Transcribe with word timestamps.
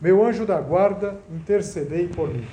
meu 0.00 0.24
anjo 0.24 0.44
da 0.44 0.60
guarda, 0.60 1.18
intercedei 1.30 2.06
por 2.08 2.28
mim. 2.32 2.46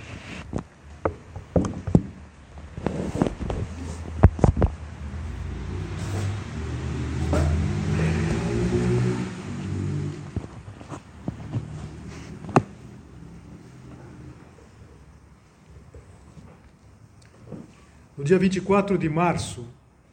No 18.15 18.23
dia 18.23 18.39
24 18.39 18.97
de 18.97 19.09
março 19.09 19.67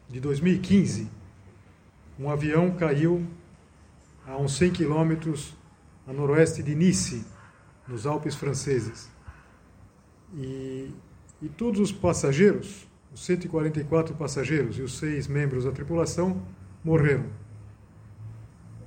de 0.08 0.18
2015, 0.18 1.08
um 2.18 2.28
avião 2.28 2.72
caiu 2.72 3.24
a 4.26 4.36
uns 4.36 4.56
100 4.56 4.72
quilômetros 4.72 5.54
a 6.06 6.12
noroeste 6.12 6.62
de 6.62 6.74
Nice, 6.74 7.24
nos 7.86 8.06
Alpes 8.06 8.34
franceses. 8.34 9.10
E, 10.34 10.90
e 11.42 11.48
todos 11.48 11.80
os 11.80 11.92
passageiros, 11.92 12.86
os 13.12 13.24
144 13.24 14.14
passageiros 14.14 14.78
e 14.78 14.82
os 14.82 14.98
seis 14.98 15.26
membros 15.26 15.64
da 15.64 15.72
tripulação, 15.72 16.40
morreram. 16.84 17.26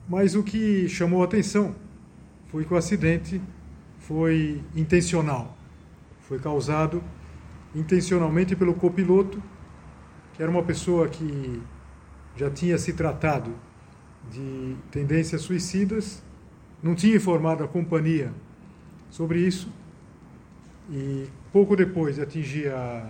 Mas 0.08 0.36
o 0.36 0.44
que 0.44 0.88
chamou 0.89 1.22
a 1.22 1.25
atenção 1.25 1.75
foi 2.47 2.66
que 2.66 2.73
o 2.73 2.78
acidente 2.78 3.41
foi 4.00 4.64
intencional. 4.75 5.58
Foi 6.22 6.39
causado 6.39 7.03
intencionalmente 7.75 8.56
pelo 8.56 8.73
copiloto, 8.73 9.41
que 10.34 10.41
era 10.41 10.52
uma 10.52 10.64
pessoa 10.64 11.08
que 11.08 11.61
já 12.36 12.50
tinha 12.50 12.78
se 12.78 12.94
tratado 12.94 13.53
de 14.31 14.75
tendências 14.91 15.41
suicidas 15.41 16.23
não 16.84 16.94
tinha 16.94 17.16
informado 17.16 17.64
a 17.64 17.67
companhia 17.67 18.30
sobre 19.09 19.39
isso 19.39 19.70
e 20.92 21.28
pouco 21.53 21.78
depois 21.78 22.16
de 22.16 22.22
atingir 22.22 22.67
a 22.67 23.09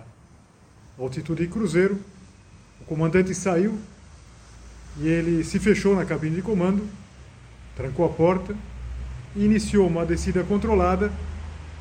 altitude 0.96 1.44
de 1.44 1.52
cruzeiro, 1.52 1.98
o 2.80 2.84
comandante 2.84 3.34
saiu 3.34 3.76
e 4.98 5.08
ele 5.08 5.42
se 5.42 5.58
fechou 5.58 5.96
na 5.96 6.04
cabine 6.04 6.36
de 6.36 6.42
comando, 6.42 6.86
trancou 7.74 8.06
a 8.06 8.08
porta 8.08 8.54
e 9.34 9.44
iniciou 9.44 9.88
uma 9.88 10.06
descida 10.06 10.44
controlada 10.44 11.12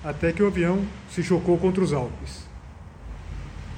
até 0.03 0.33
que 0.33 0.41
o 0.41 0.47
avião 0.47 0.83
se 1.11 1.22
chocou 1.22 1.59
contra 1.59 1.83
os 1.83 1.94
Alpes. 1.94 2.47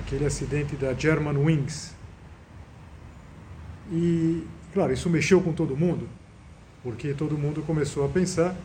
Aquele 0.05 0.25
acidente 0.25 0.77
da 0.77 0.93
German 0.93 1.37
Wings. 1.37 1.93
E, 3.91 4.47
claro, 4.73 4.93
isso 4.93 5.09
mexeu 5.09 5.41
com 5.41 5.51
todo 5.51 5.75
mundo 5.75 6.07
porque 6.85 7.15
todo 7.15 7.35
mundo 7.35 7.63
começou 7.63 8.05
a 8.05 8.07
pensar 8.07 8.55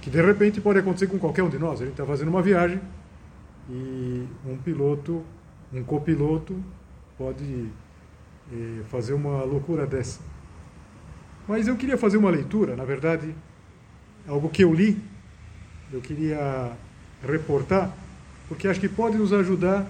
que 0.00 0.10
de 0.10 0.20
repente 0.20 0.60
pode 0.60 0.80
acontecer 0.80 1.06
com 1.06 1.16
qualquer 1.16 1.44
um 1.44 1.48
de 1.48 1.60
nós. 1.60 1.80
A 1.80 1.84
gente 1.84 1.92
está 1.92 2.04
fazendo 2.04 2.26
uma 2.26 2.42
viagem 2.42 2.80
e 3.70 4.26
um 4.44 4.56
piloto, 4.56 5.22
um 5.72 5.84
copiloto, 5.84 6.56
pode 7.16 7.68
eh, 8.52 8.82
fazer 8.90 9.12
uma 9.12 9.44
loucura 9.44 9.86
dessa. 9.86 10.18
Mas 11.46 11.68
eu 11.68 11.76
queria 11.76 11.96
fazer 11.96 12.16
uma 12.16 12.30
leitura, 12.30 12.74
na 12.74 12.84
verdade, 12.84 13.32
algo 14.26 14.48
que 14.48 14.64
eu 14.64 14.74
li, 14.74 15.00
eu 15.92 16.00
queria 16.00 16.72
reportar, 17.24 17.96
porque 18.48 18.66
acho 18.66 18.80
que 18.80 18.88
pode 18.88 19.16
nos 19.16 19.32
ajudar 19.32 19.86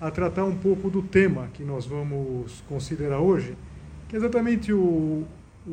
a 0.00 0.08
tratar 0.08 0.44
um 0.44 0.56
pouco 0.56 0.88
do 0.88 1.02
tema 1.02 1.48
que 1.52 1.64
nós 1.64 1.84
vamos 1.84 2.62
considerar 2.68 3.18
hoje, 3.18 3.56
que 4.08 4.14
é 4.14 4.18
exatamente 4.20 4.72
o, 4.72 5.26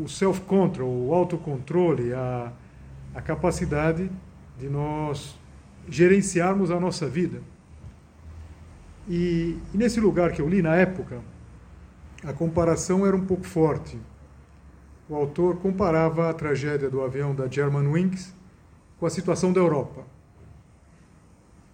o 0.03 0.07
self-control, 0.07 1.07
o 1.07 1.13
autocontrole, 1.13 2.13
a, 2.13 2.51
a 3.13 3.22
capacidade 3.22 4.09
de 4.57 4.69
nós 4.69 5.38
gerenciarmos 5.88 6.72
a 6.72 6.79
nossa 6.79 7.07
vida. 7.07 7.41
E, 9.07 9.57
e, 9.73 9.78
nesse 9.78 10.00
lugar 10.00 10.31
que 10.31 10.41
eu 10.41 10.50
li, 10.50 10.61
na 10.61 10.75
época, 10.75 11.22
a 12.23 12.34
comparação 12.34 13.05
era 13.05 13.16
um 13.16 13.25
pouco 13.25 13.45
forte. 13.45 13.97
O 15.07 15.16
autor 15.16 15.57
comparava 15.57 16.29
a 16.29 16.34
tragédia 16.34 16.89
do 16.89 17.01
avião 17.01 17.35
da 17.35 17.47
Germanwings 17.47 18.34
com 19.00 19.05
a 19.05 19.09
situação 19.09 19.53
da 19.53 19.59
Europa. 19.59 20.03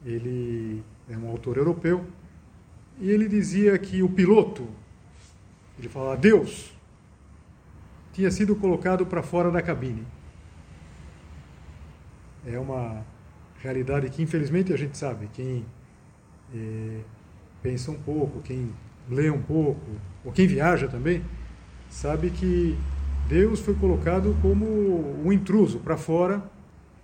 Ele 0.05 0.83
é 1.09 1.17
um 1.17 1.29
autor 1.29 1.57
europeu 1.57 2.05
e 2.99 3.09
ele 3.09 3.27
dizia 3.29 3.77
que 3.77 4.03
o 4.03 4.09
piloto, 4.09 4.67
ele 5.79 5.87
falava 5.87 6.17
Deus, 6.17 6.73
tinha 8.13 8.29
sido 8.31 8.55
colocado 8.55 9.05
para 9.05 9.21
fora 9.21 9.49
da 9.51 9.61
cabine. 9.61 10.05
É 12.45 12.57
uma 12.59 13.05
realidade 13.61 14.09
que, 14.09 14.21
infelizmente, 14.21 14.73
a 14.73 14.77
gente 14.77 14.97
sabe. 14.97 15.29
Quem 15.33 15.65
é, 16.53 16.99
pensa 17.61 17.91
um 17.91 17.95
pouco, 17.95 18.41
quem 18.41 18.71
lê 19.09 19.29
um 19.29 19.41
pouco, 19.41 19.85
ou 20.25 20.31
quem 20.31 20.47
viaja 20.47 20.87
também, 20.87 21.23
sabe 21.89 22.29
que 22.29 22.77
Deus 23.27 23.59
foi 23.59 23.75
colocado 23.75 24.35
como 24.41 24.65
um 25.25 25.31
intruso 25.31 25.79
para 25.79 25.97
fora 25.97 26.43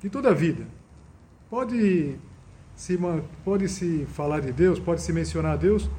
de 0.01 0.09
toda 0.09 0.29
a 0.29 0.33
vida. 0.33 0.65
Pode 1.49 2.17
se, 2.75 2.99
pode 3.43 3.67
se 3.67 4.05
falar 4.13 4.39
de 4.41 4.51
Deus, 4.51 4.79
pode 4.79 5.01
se 5.01 5.11
mencionar 5.11 5.57
Deus 5.57 5.89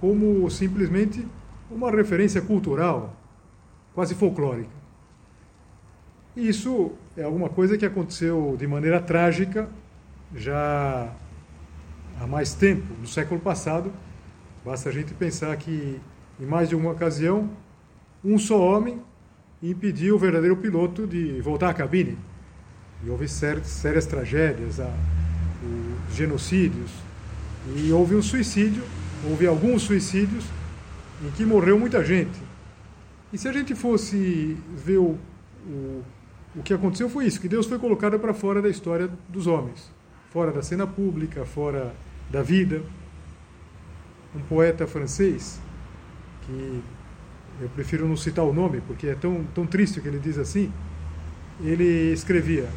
como 0.00 0.48
simplesmente 0.50 1.26
uma 1.70 1.90
referência 1.90 2.40
cultural, 2.40 3.16
quase 3.94 4.14
folclórica. 4.14 4.70
Isso 6.36 6.92
é 7.16 7.22
alguma 7.24 7.48
coisa 7.48 7.76
que 7.76 7.84
aconteceu 7.84 8.56
de 8.58 8.66
maneira 8.66 9.00
trágica 9.00 9.68
já 10.34 11.12
há 12.20 12.26
mais 12.26 12.54
tempo, 12.54 12.86
no 13.00 13.06
século 13.06 13.40
passado. 13.40 13.92
Basta 14.64 14.88
a 14.88 14.92
gente 14.92 15.12
pensar 15.14 15.56
que, 15.56 16.00
em 16.38 16.46
mais 16.46 16.68
de 16.68 16.76
uma 16.76 16.92
ocasião, 16.92 17.50
um 18.24 18.38
só 18.38 18.60
homem 18.60 19.00
impediu 19.62 20.16
o 20.16 20.18
verdadeiro 20.18 20.56
piloto 20.56 21.06
de 21.06 21.40
voltar 21.40 21.70
à 21.70 21.74
cabine. 21.74 22.16
E 23.04 23.10
houve 23.10 23.26
sérias, 23.26 24.06
tragédias, 24.06 24.78
genocídios, 26.12 26.90
e 27.76 27.90
houve 27.92 28.14
um 28.14 28.22
suicídio, 28.22 28.82
houve 29.28 29.46
alguns 29.46 29.82
suicídios 29.82 30.44
em 31.22 31.30
que 31.30 31.44
morreu 31.44 31.78
muita 31.78 32.04
gente. 32.04 32.49
E 33.32 33.38
se 33.38 33.48
a 33.48 33.52
gente 33.52 33.74
fosse 33.74 34.56
ver 34.76 34.98
o, 34.98 35.16
o, 35.66 36.02
o 36.56 36.62
que 36.64 36.74
aconteceu 36.74 37.08
foi 37.08 37.26
isso, 37.26 37.40
que 37.40 37.48
Deus 37.48 37.66
foi 37.66 37.78
colocado 37.78 38.18
para 38.18 38.34
fora 38.34 38.60
da 38.60 38.68
história 38.68 39.08
dos 39.28 39.46
homens, 39.46 39.90
fora 40.30 40.50
da 40.50 40.62
cena 40.62 40.86
pública, 40.86 41.44
fora 41.44 41.94
da 42.30 42.42
vida. 42.42 42.82
Um 44.34 44.40
poeta 44.40 44.86
francês, 44.86 45.60
que 46.42 46.82
eu 47.60 47.68
prefiro 47.70 48.06
não 48.06 48.16
citar 48.16 48.44
o 48.44 48.52
nome, 48.52 48.80
porque 48.80 49.08
é 49.08 49.14
tão, 49.14 49.44
tão 49.54 49.66
triste 49.66 50.00
que 50.00 50.08
ele 50.08 50.18
diz 50.18 50.38
assim, 50.38 50.72
ele 51.60 52.12
escrevia, 52.12 52.68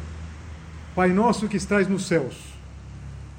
Pai 0.94 1.12
nosso 1.12 1.48
que 1.48 1.56
estais 1.56 1.88
nos 1.88 2.06
céus, 2.06 2.54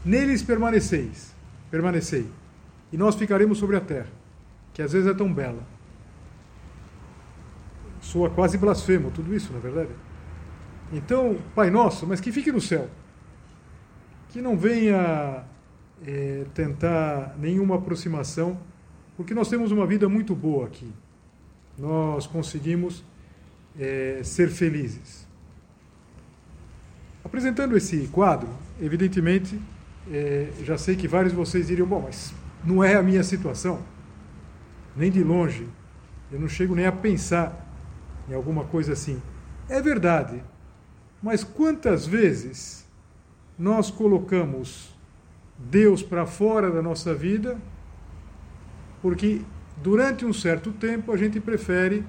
neles 0.04 0.42
permaneceis, 0.44 1.34
permanecei, 1.70 2.26
e 2.92 2.98
nós 2.98 3.16
ficaremos 3.16 3.58
sobre 3.58 3.76
a 3.76 3.82
terra, 3.82 4.08
que 4.74 4.82
às 4.82 4.94
vezes 4.94 5.10
é 5.10 5.14
tão 5.14 5.32
bela 5.34 5.75
soa 8.06 8.30
quase 8.30 8.58
blasfemo 8.58 9.10
tudo 9.10 9.34
isso, 9.34 9.52
na 9.52 9.58
é 9.58 9.62
verdade. 9.62 9.90
Então, 10.94 11.38
Pai 11.56 11.72
Nosso, 11.72 12.06
mas 12.06 12.22
que 12.22 12.32
fique 12.32 12.52
no 12.52 12.62
céu. 12.62 12.88
Que 14.30 14.42
não 14.42 14.56
venha 14.58 15.44
é, 16.06 16.46
tentar 16.54 17.36
nenhuma 17.40 17.76
aproximação, 17.76 18.60
porque 19.18 19.34
nós 19.34 19.50
temos 19.50 19.72
uma 19.72 19.88
vida 19.88 20.08
muito 20.08 20.36
boa 20.36 20.68
aqui. 20.68 20.92
Nós 21.78 22.28
conseguimos 22.28 23.04
é, 23.78 24.22
ser 24.24 24.50
felizes. 24.50 25.26
Apresentando 27.24 27.76
esse 27.76 28.08
quadro, 28.10 28.48
evidentemente, 28.80 29.60
é, 30.12 30.50
já 30.64 30.78
sei 30.78 30.96
que 30.96 31.08
vários 31.08 31.32
de 31.32 31.38
vocês 31.38 31.68
diriam: 31.68 31.88
bom, 31.88 32.02
mas 32.02 32.34
não 32.64 32.84
é 32.84 32.96
a 32.96 33.02
minha 33.02 33.24
situação, 33.24 33.82
nem 34.96 35.10
de 35.10 35.24
longe. 35.24 35.68
Eu 36.32 36.40
não 36.40 36.48
chego 36.48 36.76
nem 36.76 36.86
a 36.86 36.92
pensar 36.92 37.65
em 38.30 38.34
alguma 38.34 38.66
coisa 38.66 38.94
assim. 38.94 39.22
É 39.68 39.82
verdade, 39.82 40.44
mas 41.22 41.44
quantas 41.44 42.06
vezes 42.06 42.86
nós 43.58 43.90
colocamos 43.90 44.96
Deus 45.58 46.04
para 46.04 46.26
fora 46.26 46.70
da 46.70 46.82
nossa 46.82 47.14
vida, 47.14 47.58
porque 49.02 49.42
durante 49.78 50.26
um 50.26 50.34
certo 50.34 50.72
tempo 50.72 51.12
a 51.12 51.18
gente 51.18 51.40
prefere 51.40 52.06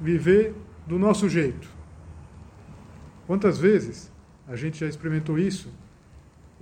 viver 0.00 0.54
do 0.86 0.98
nosso 0.98 1.28
jeito. 1.28 1.68
Quantas 3.26 3.58
vezes 3.58 4.10
a 4.46 4.56
gente 4.56 4.78
já 4.78 4.86
experimentou 4.86 5.38
isso? 5.38 5.72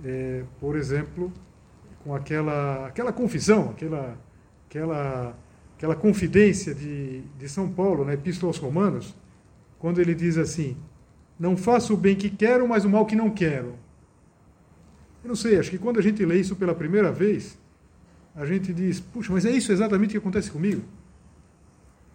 É, 0.03 0.43
por 0.59 0.75
exemplo, 0.75 1.31
com 2.03 2.13
aquela, 2.13 2.87
aquela 2.87 3.13
confissão, 3.13 3.69
aquela, 3.69 4.17
aquela, 4.67 5.35
aquela 5.77 5.95
confidência 5.95 6.73
de, 6.73 7.21
de 7.21 7.47
São 7.47 7.69
Paulo 7.69 8.03
na 8.03 8.13
Epístola 8.13 8.49
aos 8.49 8.57
Romanos, 8.57 9.15
quando 9.77 10.01
ele 10.01 10.15
diz 10.15 10.37
assim: 10.37 10.75
Não 11.39 11.55
faço 11.55 11.93
o 11.93 11.97
bem 11.97 12.15
que 12.15 12.29
quero, 12.29 12.67
mas 12.67 12.83
o 12.83 12.89
mal 12.89 13.05
que 13.05 13.15
não 13.15 13.29
quero. 13.29 13.75
Eu 15.23 15.29
não 15.29 15.35
sei, 15.35 15.59
acho 15.59 15.69
que 15.69 15.77
quando 15.77 15.99
a 15.99 16.01
gente 16.01 16.25
lê 16.25 16.39
isso 16.39 16.55
pela 16.55 16.73
primeira 16.73 17.11
vez, 17.11 17.57
a 18.35 18.43
gente 18.43 18.73
diz: 18.73 18.99
Puxa, 18.99 19.31
mas 19.31 19.45
é 19.45 19.51
isso 19.51 19.71
exatamente 19.71 20.11
que 20.11 20.17
acontece 20.17 20.49
comigo? 20.49 20.81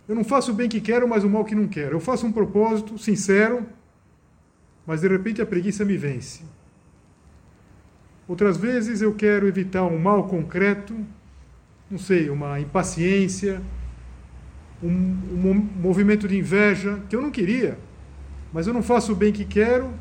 Eu 0.08 0.16
não 0.16 0.24
faço 0.24 0.50
o 0.50 0.54
bem 0.54 0.68
que 0.68 0.80
quero, 0.80 1.06
mas 1.08 1.22
o 1.22 1.30
mal 1.30 1.44
que 1.44 1.54
não 1.54 1.68
quero. 1.68 1.96
Eu 1.96 2.00
faço 2.00 2.26
um 2.26 2.32
propósito 2.32 2.98
sincero, 2.98 3.64
mas 4.84 5.00
de 5.00 5.08
repente 5.08 5.40
a 5.40 5.46
preguiça 5.46 5.84
me 5.84 5.96
vence. 5.96 6.42
Outras 8.26 8.56
vezes 8.56 9.00
eu 9.00 9.14
quero 9.14 9.46
evitar 9.46 9.84
um 9.84 9.98
mal 9.98 10.26
concreto, 10.26 10.94
não 11.92 11.98
sei, 11.98 12.30
uma 12.30 12.58
impaciência, 12.58 13.60
um, 14.82 14.88
um 14.88 15.54
movimento 15.54 16.26
de 16.26 16.38
inveja 16.38 16.98
que 17.06 17.14
eu 17.14 17.20
não 17.20 17.30
queria, 17.30 17.78
mas 18.50 18.66
eu 18.66 18.72
não 18.72 18.82
faço 18.82 19.12
o 19.12 19.14
bem 19.14 19.30
que 19.30 19.44
quero 19.44 19.92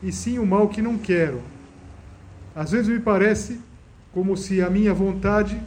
e 0.00 0.12
sim 0.12 0.38
o 0.38 0.46
mal 0.46 0.68
que 0.68 0.80
não 0.80 0.96
quero. 0.96 1.42
Às 2.54 2.70
vezes 2.70 2.86
me 2.86 3.00
parece 3.00 3.60
como 4.12 4.36
se 4.36 4.62
a 4.62 4.70
minha 4.70 4.94
vontade 4.94 5.60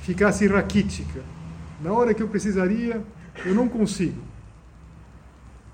ficasse 0.00 0.46
raquítica. 0.46 1.20
Na 1.82 1.92
hora 1.92 2.14
que 2.14 2.22
eu 2.22 2.28
precisaria, 2.28 3.02
eu 3.44 3.54
não 3.54 3.68
consigo. 3.68 4.22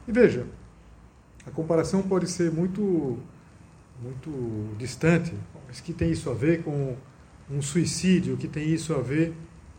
E 0.09 0.13
veja, 0.13 0.45
a 1.47 1.53
comparação 1.53 2.03
pode 2.03 2.29
ser 2.29 2.51
muito, 2.51 3.17
muito 4.03 4.75
distante, 4.77 5.33
mas 5.69 5.81
que 5.81 5.93
tem 5.93 6.11
isso 6.11 6.29
a 6.31 6.35
ver 6.35 6.65
com 6.65 6.97
um 7.51 7.63
suicídio, 7.63 8.37
que 8.37 8.47
tem 8.47 8.69
isso 8.69 8.95
a 8.95 8.99
ver 8.99 9.35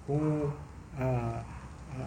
com 0.07 0.51
a, 0.98 1.44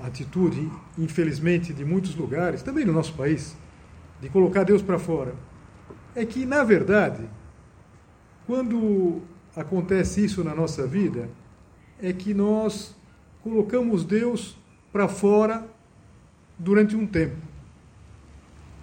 a 0.03 0.07
atitude, 0.07 0.71
infelizmente, 0.99 1.73
de 1.73 1.85
muitos 1.85 2.15
lugares, 2.15 2.63
também 2.63 2.85
no 2.85 2.93
nosso 2.93 3.15
país, 3.15 3.57
de 4.21 4.29
colocar 4.29 4.65
Deus 4.65 4.83
para 4.83 4.99
fora. 4.99 5.35
É 6.15 6.25
que, 6.25 6.45
na 6.45 6.65
verdade, 6.65 7.29
quando 8.47 9.23
acontece 9.57 10.25
isso 10.25 10.43
na 10.43 10.55
nossa 10.55 10.87
vida, 10.87 11.29
é 12.01 12.13
que 12.13 12.35
nós 12.35 12.95
colocamos 13.43 14.05
Deus 14.05 14.59
para 14.93 15.09
fora 15.09 15.67
durante 16.59 16.97
um 16.97 17.07
tempo. 17.07 17.37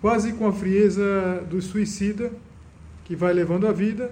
Quase 0.02 0.34
com 0.34 0.48
a 0.48 0.54
frieza 0.54 1.46
do 1.50 1.62
suicida 1.62 2.32
que 3.04 3.16
vai 3.16 3.34
levando 3.34 3.68
a 3.68 3.72
vida, 3.72 4.12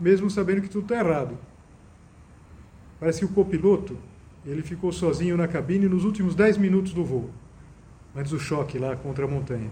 mesmo 0.00 0.30
sabendo 0.30 0.62
que 0.62 0.70
tudo 0.70 0.84
está 0.84 0.96
errado. 0.96 1.36
Parece 3.02 3.18
que 3.18 3.24
o 3.24 3.28
copiloto 3.30 3.98
ele 4.46 4.62
ficou 4.62 4.92
sozinho 4.92 5.36
na 5.36 5.48
cabine 5.48 5.88
nos 5.88 6.04
últimos 6.04 6.36
10 6.36 6.56
minutos 6.56 6.92
do 6.92 7.04
voo, 7.04 7.30
antes 8.14 8.30
do 8.30 8.38
choque 8.38 8.78
lá 8.78 8.94
contra 8.94 9.24
a 9.24 9.28
montanha. 9.28 9.68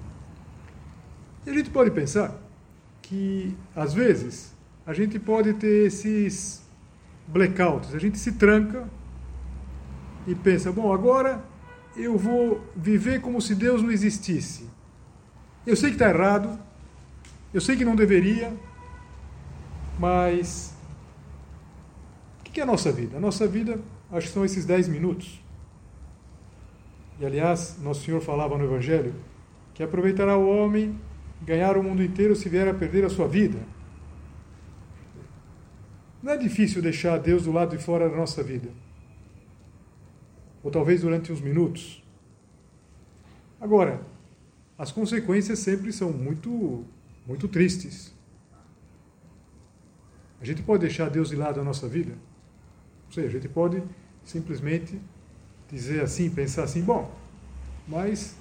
E 1.47 1.51
a 1.51 1.55
gente 1.55 1.71
pode 1.71 1.93
pensar 1.93 2.37
que, 3.01 3.57
às 3.73 3.95
vezes, 3.95 4.53
a 4.85 4.93
gente 4.93 5.17
pode 5.21 5.55
ter 5.55 5.87
esses 5.87 6.69
blackouts, 7.29 7.95
a 7.95 8.01
gente 8.01 8.19
se 8.19 8.33
tranca 8.33 8.91
e 10.27 10.35
pensa: 10.35 10.73
bom, 10.73 10.93
agora 10.93 11.41
eu 11.97 12.19
vou 12.19 12.61
viver 12.75 13.21
como 13.21 13.41
se 13.41 13.55
Deus 13.55 13.81
não 13.81 13.93
existisse. 13.93 14.69
Eu 15.65 15.77
sei 15.77 15.91
que 15.91 15.95
está 15.95 16.09
errado, 16.09 16.59
eu 17.55 17.61
sei 17.61 17.77
que 17.77 17.85
não 17.85 17.95
deveria, 17.95 18.53
mas 20.01 20.75
o 22.51 22.53
que 22.53 22.59
é 22.59 22.65
a 22.65 22.67
nossa 22.67 22.91
vida? 22.91 23.17
A 23.17 23.21
nossa 23.21 23.47
vida, 23.47 23.81
acho 24.11 24.27
que 24.27 24.33
são 24.33 24.45
esses 24.45 24.65
10 24.65 24.89
minutos. 24.89 25.41
E 27.21 27.25
aliás, 27.25 27.79
Nosso 27.81 28.05
Senhor 28.05 28.21
falava 28.21 28.59
no 28.59 28.65
Evangelho 28.65 29.15
que 29.73 29.85
aproveitará 29.85 30.37
o 30.37 30.49
homem 30.49 30.99
ganhar 31.43 31.77
o 31.77 31.83
mundo 31.83 32.03
inteiro 32.03 32.35
se 32.35 32.49
vier 32.49 32.67
a 32.67 32.75
perder 32.75 33.05
a 33.05 33.09
sua 33.09 33.29
vida. 33.29 33.59
Não 36.21 36.33
é 36.33 36.37
difícil 36.37 36.83
deixar 36.83 37.19
Deus 37.19 37.45
do 37.45 37.53
lado 37.53 37.77
de 37.77 37.83
fora 37.83 38.11
da 38.11 38.17
nossa 38.17 38.43
vida 38.43 38.69
ou 40.63 40.73
talvez 40.73 41.03
durante 41.03 41.33
uns 41.33 41.41
minutos. 41.41 42.03
Agora, 43.61 44.03
as 44.77 44.91
consequências 44.91 45.61
sempre 45.61 45.93
são 45.93 46.13
muito, 46.13 46.85
muito 47.27 47.47
tristes. 47.47 48.13
A 50.41 50.45
gente 50.45 50.63
pode 50.63 50.81
deixar 50.81 51.09
Deus 51.09 51.29
de 51.29 51.37
lado 51.37 51.59
na 51.59 51.65
nossa 51.65 51.89
vida? 51.89 52.13
Ou 53.11 53.15
seja, 53.15 53.27
a 53.27 53.31
gente 53.33 53.49
pode 53.49 53.83
simplesmente 54.25 55.01
dizer 55.69 56.01
assim, 56.01 56.31
pensar 56.31 56.63
assim, 56.63 56.81
bom, 56.81 57.13
mas 57.89 58.37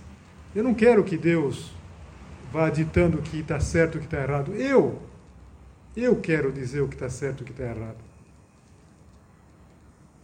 eu 0.54 0.64
não 0.64 0.76
quero 0.76 1.04
que 1.04 1.18
Deus 1.18 1.72
vá 2.52 2.70
ditando 2.70 3.18
o 3.18 3.22
que 3.22 3.40
está 3.40 3.60
certo 3.60 3.96
e 3.96 3.98
o 3.98 4.02
que 4.02 4.06
está 4.06 4.22
errado. 4.22 4.54
Eu, 4.54 5.02
eu 5.98 6.22
quero 6.22 6.52
dizer 6.52 6.82
o 6.82 6.88
que 6.88 6.94
está 6.94 7.10
certo 7.10 7.40
e 7.40 7.44
o 7.44 7.46
que 7.46 7.52
está 7.52 7.64
errado. 7.64 7.98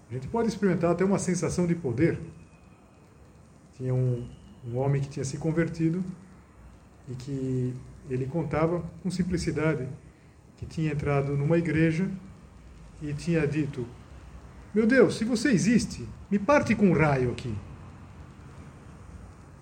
A 0.09 0.13
gente 0.13 0.27
pode 0.27 0.47
experimentar 0.47 0.91
até 0.91 1.03
uma 1.03 1.17
sensação 1.17 1.65
de 1.65 1.73
poder. 1.73 2.19
Tinha 3.75 3.95
um, 3.95 4.29
um 4.67 4.77
homem 4.77 5.01
que 5.01 5.09
tinha 5.09 5.25
se 5.25 5.39
convertido 5.39 6.03
e 7.09 7.15
que 7.15 7.73
ele 8.07 8.27
contava 8.27 8.83
com 9.01 9.09
simplicidade 9.09 9.87
que 10.57 10.67
tinha 10.67 10.91
entrado 10.91 11.35
numa 11.35 11.57
igreja 11.57 12.07
e 13.01 13.11
tinha 13.13 13.47
dito: 13.47 13.87
Meu 14.75 14.85
Deus, 14.85 15.17
se 15.17 15.25
você 15.25 15.49
existe, 15.49 16.07
me 16.29 16.37
parte 16.37 16.75
com 16.75 16.89
um 16.89 16.93
raio 16.93 17.31
aqui. 17.31 17.55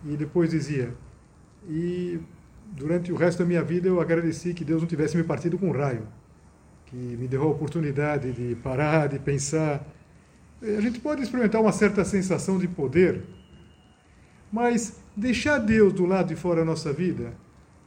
E 0.04 0.18
depois 0.18 0.50
dizia: 0.50 0.94
E 1.70 2.20
durante 2.72 3.12
o 3.14 3.16
resto 3.16 3.40
da 3.40 3.46
minha 3.46 3.64
vida 3.64 3.88
eu 3.88 4.02
agradeci 4.02 4.54
que 4.54 4.66
Deus 4.66 4.82
não 4.82 4.88
tivesse 4.90 5.16
me 5.16 5.24
partido 5.24 5.58
com 5.58 5.70
um 5.70 5.72
raio, 5.72 6.06
que 6.88 6.96
me 6.96 7.28
deu 7.28 7.44
a 7.44 7.46
oportunidade 7.46 8.34
de 8.34 8.56
parar, 8.56 9.08
de 9.08 9.20
pensar 9.20 9.86
a 10.64 10.80
gente 10.80 11.02
pode 11.02 11.22
experimentar 11.22 11.60
uma 11.60 11.74
certa 11.74 12.06
sensação 12.06 12.58
de 12.58 12.70
poder, 12.70 13.22
mas 14.50 14.98
deixar 15.14 15.58
Deus 15.58 15.92
do 15.92 16.06
lado 16.06 16.30
de 16.30 16.38
fora 16.38 16.62
da 16.62 16.66
nossa 16.66 16.94
vida, 16.94 17.34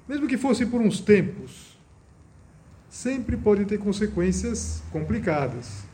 mesmo 0.06 0.28
que 0.28 0.37
fosse 0.37 0.66
por 0.66 0.83
uns 0.83 1.00
tempos, 1.00 1.78
sempre 2.90 3.35
pode 3.35 3.64
ter 3.64 3.78
consequências 3.78 4.83
complicadas. 4.92 5.85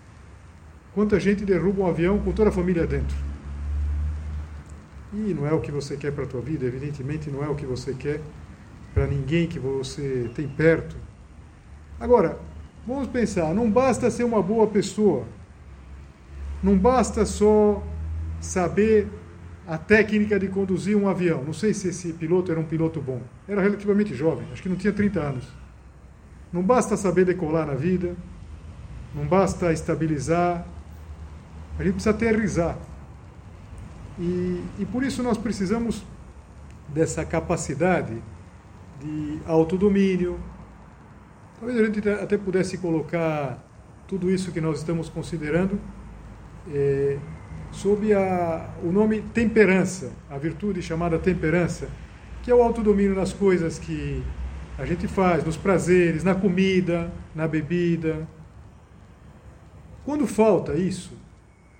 Quanta 0.95 1.19
gente 1.19 1.45
derruba 1.45 1.83
um 1.83 1.87
avião 1.87 2.19
com 2.19 2.33
toda 2.33 2.51
a 2.51 2.53
família 2.53 2.87
dentro? 2.87 3.17
E 5.13 5.35
não 5.35 5.47
é 5.47 5.53
o 5.53 5.61
que 5.61 5.71
você 5.71 5.97
quer 5.97 6.13
para 6.13 6.25
a 6.25 6.27
tua 6.27 6.41
vida, 6.41 6.65
evidentemente 6.65 7.31
não 7.31 7.43
é 7.45 7.49
o 7.49 7.55
que 7.55 7.67
você 7.67 7.95
quer 7.95 8.21
para 8.95 9.07
ninguém 9.07 9.47
que 9.47 9.59
você 9.59 10.31
tem 10.35 10.49
perto. 10.49 10.97
Agora, 11.99 12.39
vamos 12.87 13.09
pensar, 13.09 13.55
não 13.55 13.71
basta 13.71 14.11
ser 14.11 14.25
uma 14.25 14.43
boa 14.43 14.67
pessoa 14.67 15.27
não 16.63 16.79
basta 16.79 17.27
só 17.27 17.83
saber 18.41 19.09
a 19.67 19.77
técnica 19.77 20.39
de 20.39 20.47
conduzir 20.47 20.97
um 20.97 21.09
avião. 21.09 21.43
Não 21.43 21.53
sei 21.53 21.75
se 21.75 21.89
esse 21.89 22.13
piloto 22.13 22.53
era 22.53 22.61
um 22.61 22.65
piloto 22.65 23.01
bom. 23.01 23.21
Era 23.49 23.61
relativamente 23.61 24.15
jovem, 24.15 24.47
acho 24.53 24.63
que 24.63 24.69
não 24.69 24.77
tinha 24.77 24.93
30 24.93 25.21
anos. 25.21 25.49
Não 26.53 26.63
basta 26.63 26.97
saber 26.97 27.25
decolar 27.25 27.67
na 27.67 27.75
vida, 27.75 28.15
não 29.15 29.27
basta 29.27 29.73
estabilizar, 29.73 30.65
a 31.79 31.83
gente 31.83 31.95
precisa 31.95 32.11
aterrizar. 32.11 32.79
E, 34.19 34.62
e 34.79 34.87
por 34.87 35.02
isso 35.02 35.23
nós 35.23 35.38
precisamos 35.38 36.05
dessa 36.88 37.25
capacidade 37.25 38.23
de 39.00 39.38
autodomínio. 39.47 40.38
Talvez 41.59 41.81
a 41.81 41.85
gente 41.85 42.09
até 42.09 42.37
pudesse 42.37 42.79
colocar 42.79 43.59
tudo 44.07 44.31
isso 44.31 44.52
que 44.52 44.61
nós 44.61 44.79
estamos 44.79 45.09
considerando 45.09 45.81
é, 46.71 47.19
sob 47.71 48.12
a, 48.12 48.69
o 48.83 48.93
nome 48.93 49.23
temperança, 49.33 50.12
a 50.31 50.37
virtude 50.37 50.83
chamada 50.83 51.19
temperança, 51.19 51.88
que 52.43 52.50
é 52.50 52.55
o 52.55 52.62
autodomínio 52.62 53.14
nas 53.14 53.33
coisas 53.33 53.79
que 53.79 54.23
a 54.79 54.85
gente 54.85 55.07
faz, 55.09 55.45
nos 55.45 55.57
prazeres, 55.57 56.25
na 56.25 56.35
comida, 56.35 57.11
na 57.35 57.49
bebida. 57.49 58.29
Quando 60.05 60.26
falta 60.26 60.75
isso, 60.75 61.12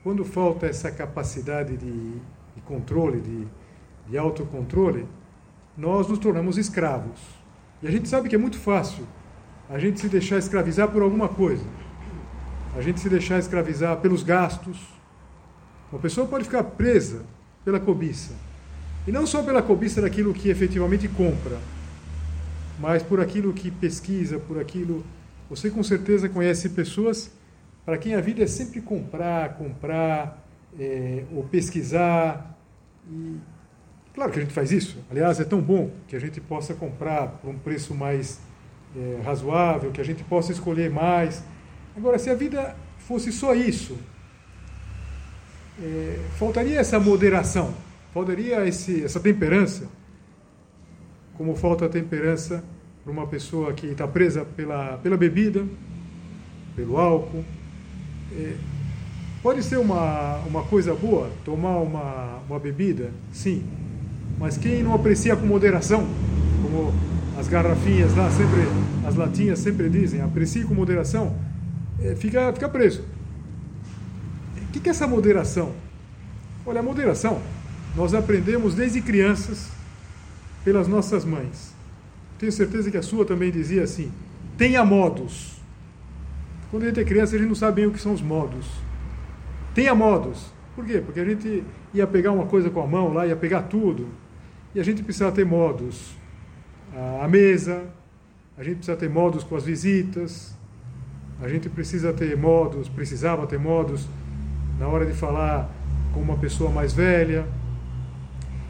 quando 0.03 0.25
falta 0.25 0.67
essa 0.67 0.91
capacidade 0.91 1.77
de, 1.77 2.13
de 2.55 2.61
controle, 2.67 3.21
de, 3.21 3.47
de 4.09 4.19
autocontrole, 4.19 5.07
nós 5.77 6.09
nos 6.09 6.19
tornamos 6.19 6.59
escravos. 6.59 7.21
E 7.83 7.87
a 7.87 7.91
gente 7.91 8.09
sabe 8.09 8.29
que 8.29 8.35
é 8.35 8.39
muito 8.39 8.59
fácil 8.59 9.07
a 9.71 9.79
gente 9.79 10.01
se 10.01 10.09
deixar 10.09 10.39
escravizar 10.39 10.89
por 10.89 11.03
alguma 11.03 11.29
coisa. 11.29 11.65
A 12.77 12.83
gente 12.83 13.01
se 13.01 13.09
deixar 13.09 13.39
escravizar 13.39 13.97
pelos 13.99 14.23
gastos. 14.23 14.79
Uma 15.91 16.01
pessoa 16.01 16.27
pode 16.27 16.45
ficar 16.45 16.65
presa 16.65 17.25
pela 17.65 17.79
cobiça. 17.79 18.35
E 19.07 19.13
não 19.13 19.27
só 19.27 19.43
pela 19.43 19.63
cobiça 19.63 20.01
daquilo 20.01 20.33
que 20.33 20.49
efetivamente 20.49 21.09
compra, 21.09 21.59
mas 22.79 23.03
por 23.03 23.21
aquilo 23.21 23.53
que 23.53 23.71
pesquisa, 23.71 24.39
por 24.39 24.61
aquilo. 24.61 25.05
Você 25.49 25.71
com 25.71 25.83
certeza 25.83 26.29
conhece 26.29 26.69
pessoas 26.71 27.31
para 27.85 27.99
quem 27.99 28.15
a 28.15 28.21
vida 28.21 28.43
é 28.43 28.47
sempre 28.47 28.81
comprar, 28.81 29.55
comprar, 29.55 30.43
é, 30.79 31.25
ou 31.33 31.45
pesquisar. 31.45 32.57
E 33.11 33.37
claro 34.15 34.31
que 34.31 34.39
a 34.39 34.43
gente 34.43 34.55
faz 34.55 34.71
isso. 34.71 34.99
Aliás, 35.11 35.41
é 35.41 35.45
tão 35.45 35.61
bom 35.61 35.91
que 36.07 36.15
a 36.15 36.21
gente 36.21 36.41
possa 36.41 36.75
comprar 36.75 37.29
por 37.29 37.51
um 37.51 37.59
preço 37.59 37.95
mais 37.95 38.41
é, 38.97 39.21
razoável, 39.25 39.91
que 39.91 40.01
a 40.01 40.05
gente 40.05 40.23
possa 40.25 40.53
escolher 40.53 40.91
mais. 40.91 41.43
Agora, 41.97 42.19
se 42.19 42.31
a 42.31 42.35
vida 42.35 42.77
fosse 42.99 43.33
só 43.33 43.55
isso, 43.55 43.99
é, 45.83 46.19
faltaria 46.39 46.79
essa 46.79 47.01
moderação, 47.01 47.75
faltaria 48.13 48.67
esse, 48.67 49.05
essa 49.05 49.19
temperança, 49.19 49.89
como 51.37 51.57
falta 51.57 51.87
a 51.87 51.89
temperança 51.89 52.63
para 53.03 53.13
uma 53.13 53.27
pessoa 53.27 53.73
que 53.73 53.87
está 53.89 54.07
presa 54.07 54.45
pela, 54.45 54.99
pela 54.99 55.17
bebida, 55.17 55.67
pelo 56.77 56.99
álcool. 56.99 57.45
É, 58.37 58.55
pode 59.43 59.63
ser 59.63 59.79
uma, 59.79 60.37
uma 60.47 60.63
coisa 60.63 60.95
boa 60.95 61.31
tomar 61.45 61.79
uma, 61.79 62.39
uma 62.49 62.59
bebida, 62.59 63.11
sim, 63.33 63.65
mas 64.39 64.57
quem 64.57 64.83
não 64.83 64.95
aprecia 64.95 65.37
com 65.37 65.47
moderação, 65.47 66.07
como 66.63 66.93
as 67.39 67.49
garrafinhas 67.49 68.15
lá, 68.17 68.31
sempre, 68.31 68.61
as 69.07 69.15
latinhas 69.15 69.59
sempre 69.59 69.89
dizem, 69.89 70.21
aprecie 70.21 70.65
com 70.65 70.75
moderação, 70.75 71.37
é, 72.01 72.15
fica, 72.15 72.53
fica 72.53 72.69
preso. 72.69 73.03
O 74.57 74.73
que, 74.73 74.81
que 74.81 74.89
é 74.89 74.91
essa 74.91 75.07
moderação? 75.07 75.73
Olha, 76.65 76.81
a 76.81 76.83
moderação 76.83 77.41
nós 77.95 78.15
aprendemos 78.15 78.75
desde 78.75 79.01
crianças 79.01 79.69
pelas 80.65 80.89
nossas 80.89 81.25
mães. 81.25 81.75
Tenho 82.39 82.53
certeza 82.53 82.91
que 82.91 82.97
a 82.97 83.03
sua 83.03 83.25
também 83.25 83.51
dizia 83.51 83.83
assim: 83.83 84.11
tenha 84.57 84.85
modos. 84.85 85.52
Quando 86.73 86.85
a 86.85 86.87
gente 86.87 87.01
é 87.01 87.05
criança, 87.05 87.37
a 87.37 87.39
gente 87.39 87.49
não 87.49 87.55
sabe 87.55 87.83
bem 87.83 87.87
o 87.87 87.93
que 87.93 88.01
são 88.01 88.15
os 88.15 88.23
modos. 88.23 88.67
Tenha 89.75 89.95
modos. 89.95 90.51
Por 90.75 90.87
quê? 90.87 91.03
Porque 91.05 91.21
a 91.21 91.25
gente 91.25 91.63
ia 91.93 92.07
pegar 92.07 92.33
uma 92.33 92.47
coisa 92.47 92.71
com 92.71 92.83
a 92.83 92.87
mão 92.87 93.13
lá, 93.13 93.27
ia 93.27 93.37
pegar 93.37 93.65
tudo. 93.65 94.09
E 94.75 94.81
a 94.81 94.83
gente 94.83 95.03
precisava 95.03 95.33
ter 95.33 95.45
modos. 95.45 96.15
A 97.21 97.29
mesa, 97.29 97.85
a 98.57 98.65
gente 98.65 98.77
precisa 98.77 98.97
ter 98.97 99.11
modos 99.11 99.45
com 99.45 99.55
as 99.55 99.67
visitas, 99.67 100.57
a 101.43 101.47
gente 101.47 101.69
precisa 101.69 102.11
ter 102.11 102.39
modos, 102.39 102.89
precisava 102.89 103.47
ter 103.47 103.59
modos 103.59 104.09
na 104.79 104.89
hora 104.89 105.05
de 105.05 105.13
falar 105.13 105.71
com 106.15 106.21
uma 106.21 106.39
pessoa 106.39 106.71
mais 106.71 106.95
velha. 106.95 107.47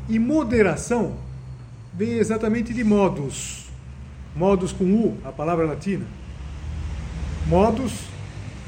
E 0.09 0.19
moderação 0.19 1.15
vem 1.95 2.15
exatamente 2.15 2.75
de 2.75 2.83
modos. 2.83 3.71
Modos 4.35 4.73
com 4.73 4.87
U, 4.93 5.17
a 5.25 5.31
palavra 5.31 5.65
latina. 5.67 6.05
Modos 7.47 8.09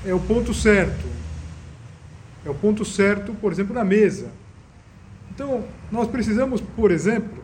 é 0.04 0.12
o 0.12 0.20
ponto 0.20 0.52
certo. 0.52 1.06
É 2.44 2.50
o 2.50 2.54
ponto 2.54 2.84
certo, 2.84 3.32
por 3.34 3.52
exemplo, 3.52 3.74
na 3.74 3.84
mesa. 3.84 4.30
Então, 5.30 5.64
nós 5.90 6.08
precisamos, 6.08 6.60
por 6.60 6.90
exemplo, 6.90 7.42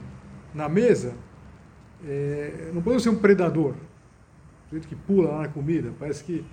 na 0.54 0.68
mesa, 0.68 1.14
é, 2.06 2.70
não 2.74 2.82
podemos 2.82 3.02
ser 3.02 3.10
um 3.10 3.16
predador. 3.16 3.74
O 4.68 4.70
jeito 4.72 4.86
que 4.86 4.94
pula 4.94 5.30
lá 5.30 5.38
na 5.42 5.48
comida, 5.48 5.92
parece 5.98 6.22
que 6.22 6.44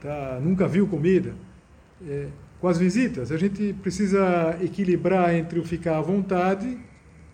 tá, 0.00 0.38
nunca 0.42 0.68
viu 0.68 0.86
comida. 0.86 1.34
É, 2.06 2.28
com 2.60 2.68
as 2.68 2.78
visitas, 2.78 3.30
a 3.30 3.36
gente 3.36 3.72
precisa 3.82 4.56
equilibrar 4.62 5.34
entre 5.34 5.58
o 5.58 5.64
ficar 5.64 5.98
à 5.98 6.00
vontade 6.00 6.78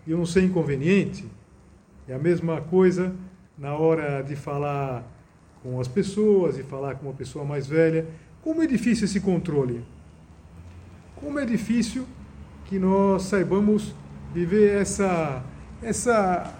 e 0.05 0.13
o 0.13 0.17
não 0.17 0.25
ser 0.25 0.43
inconveniente. 0.43 1.25
É 2.07 2.13
a 2.13 2.19
mesma 2.19 2.61
coisa 2.61 3.13
na 3.57 3.73
hora 3.75 4.21
de 4.21 4.35
falar 4.35 5.05
com 5.63 5.79
as 5.79 5.87
pessoas 5.87 6.57
e 6.57 6.63
falar 6.63 6.95
com 6.95 7.07
uma 7.07 7.13
pessoa 7.13 7.45
mais 7.45 7.67
velha. 7.67 8.07
Como 8.43 8.61
é 8.61 8.67
difícil 8.67 9.05
esse 9.05 9.19
controle? 9.19 9.83
Como 11.15 11.39
é 11.39 11.45
difícil 11.45 12.05
que 12.65 12.79
nós 12.79 13.23
saibamos 13.23 13.93
viver 14.33 14.79
essa, 14.79 15.43
essa, 15.81 16.53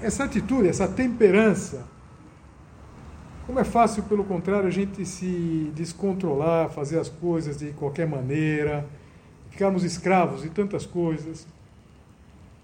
essa 0.00 0.24
atitude, 0.24 0.68
essa 0.68 0.88
temperança 0.88 1.84
como 3.46 3.60
é 3.60 3.64
fácil, 3.64 4.02
pelo 4.02 4.24
contrário, 4.24 4.66
a 4.66 4.72
gente 4.72 5.06
se 5.06 5.70
descontrolar, 5.72 6.68
fazer 6.68 6.98
as 6.98 7.08
coisas 7.08 7.56
de 7.56 7.70
qualquer 7.74 8.04
maneira, 8.06 8.84
ficarmos 9.50 9.84
escravos 9.84 10.42
de 10.42 10.50
tantas 10.50 10.84
coisas. 10.84 11.46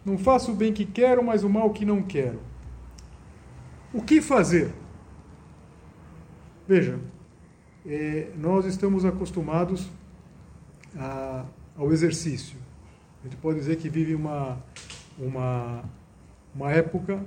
Não 0.04 0.18
faço 0.18 0.50
o 0.50 0.54
bem 0.56 0.72
que 0.72 0.84
quero, 0.84 1.22
mas 1.22 1.44
o 1.44 1.48
mal 1.48 1.70
que 1.70 1.84
não 1.84 2.02
quero. 2.02 2.40
O 3.94 4.02
que 4.02 4.20
fazer? 4.20 4.72
Veja, 6.66 6.98
é, 7.84 8.28
nós 8.36 8.64
estamos 8.66 9.04
acostumados 9.04 9.88
a, 10.96 11.44
ao 11.76 11.92
exercício. 11.92 12.56
A 13.20 13.28
gente 13.28 13.36
pode 13.36 13.58
dizer 13.58 13.76
que 13.76 13.88
vive 13.88 14.14
uma, 14.14 14.58
uma, 15.18 15.84
uma 16.54 16.70
época 16.70 17.22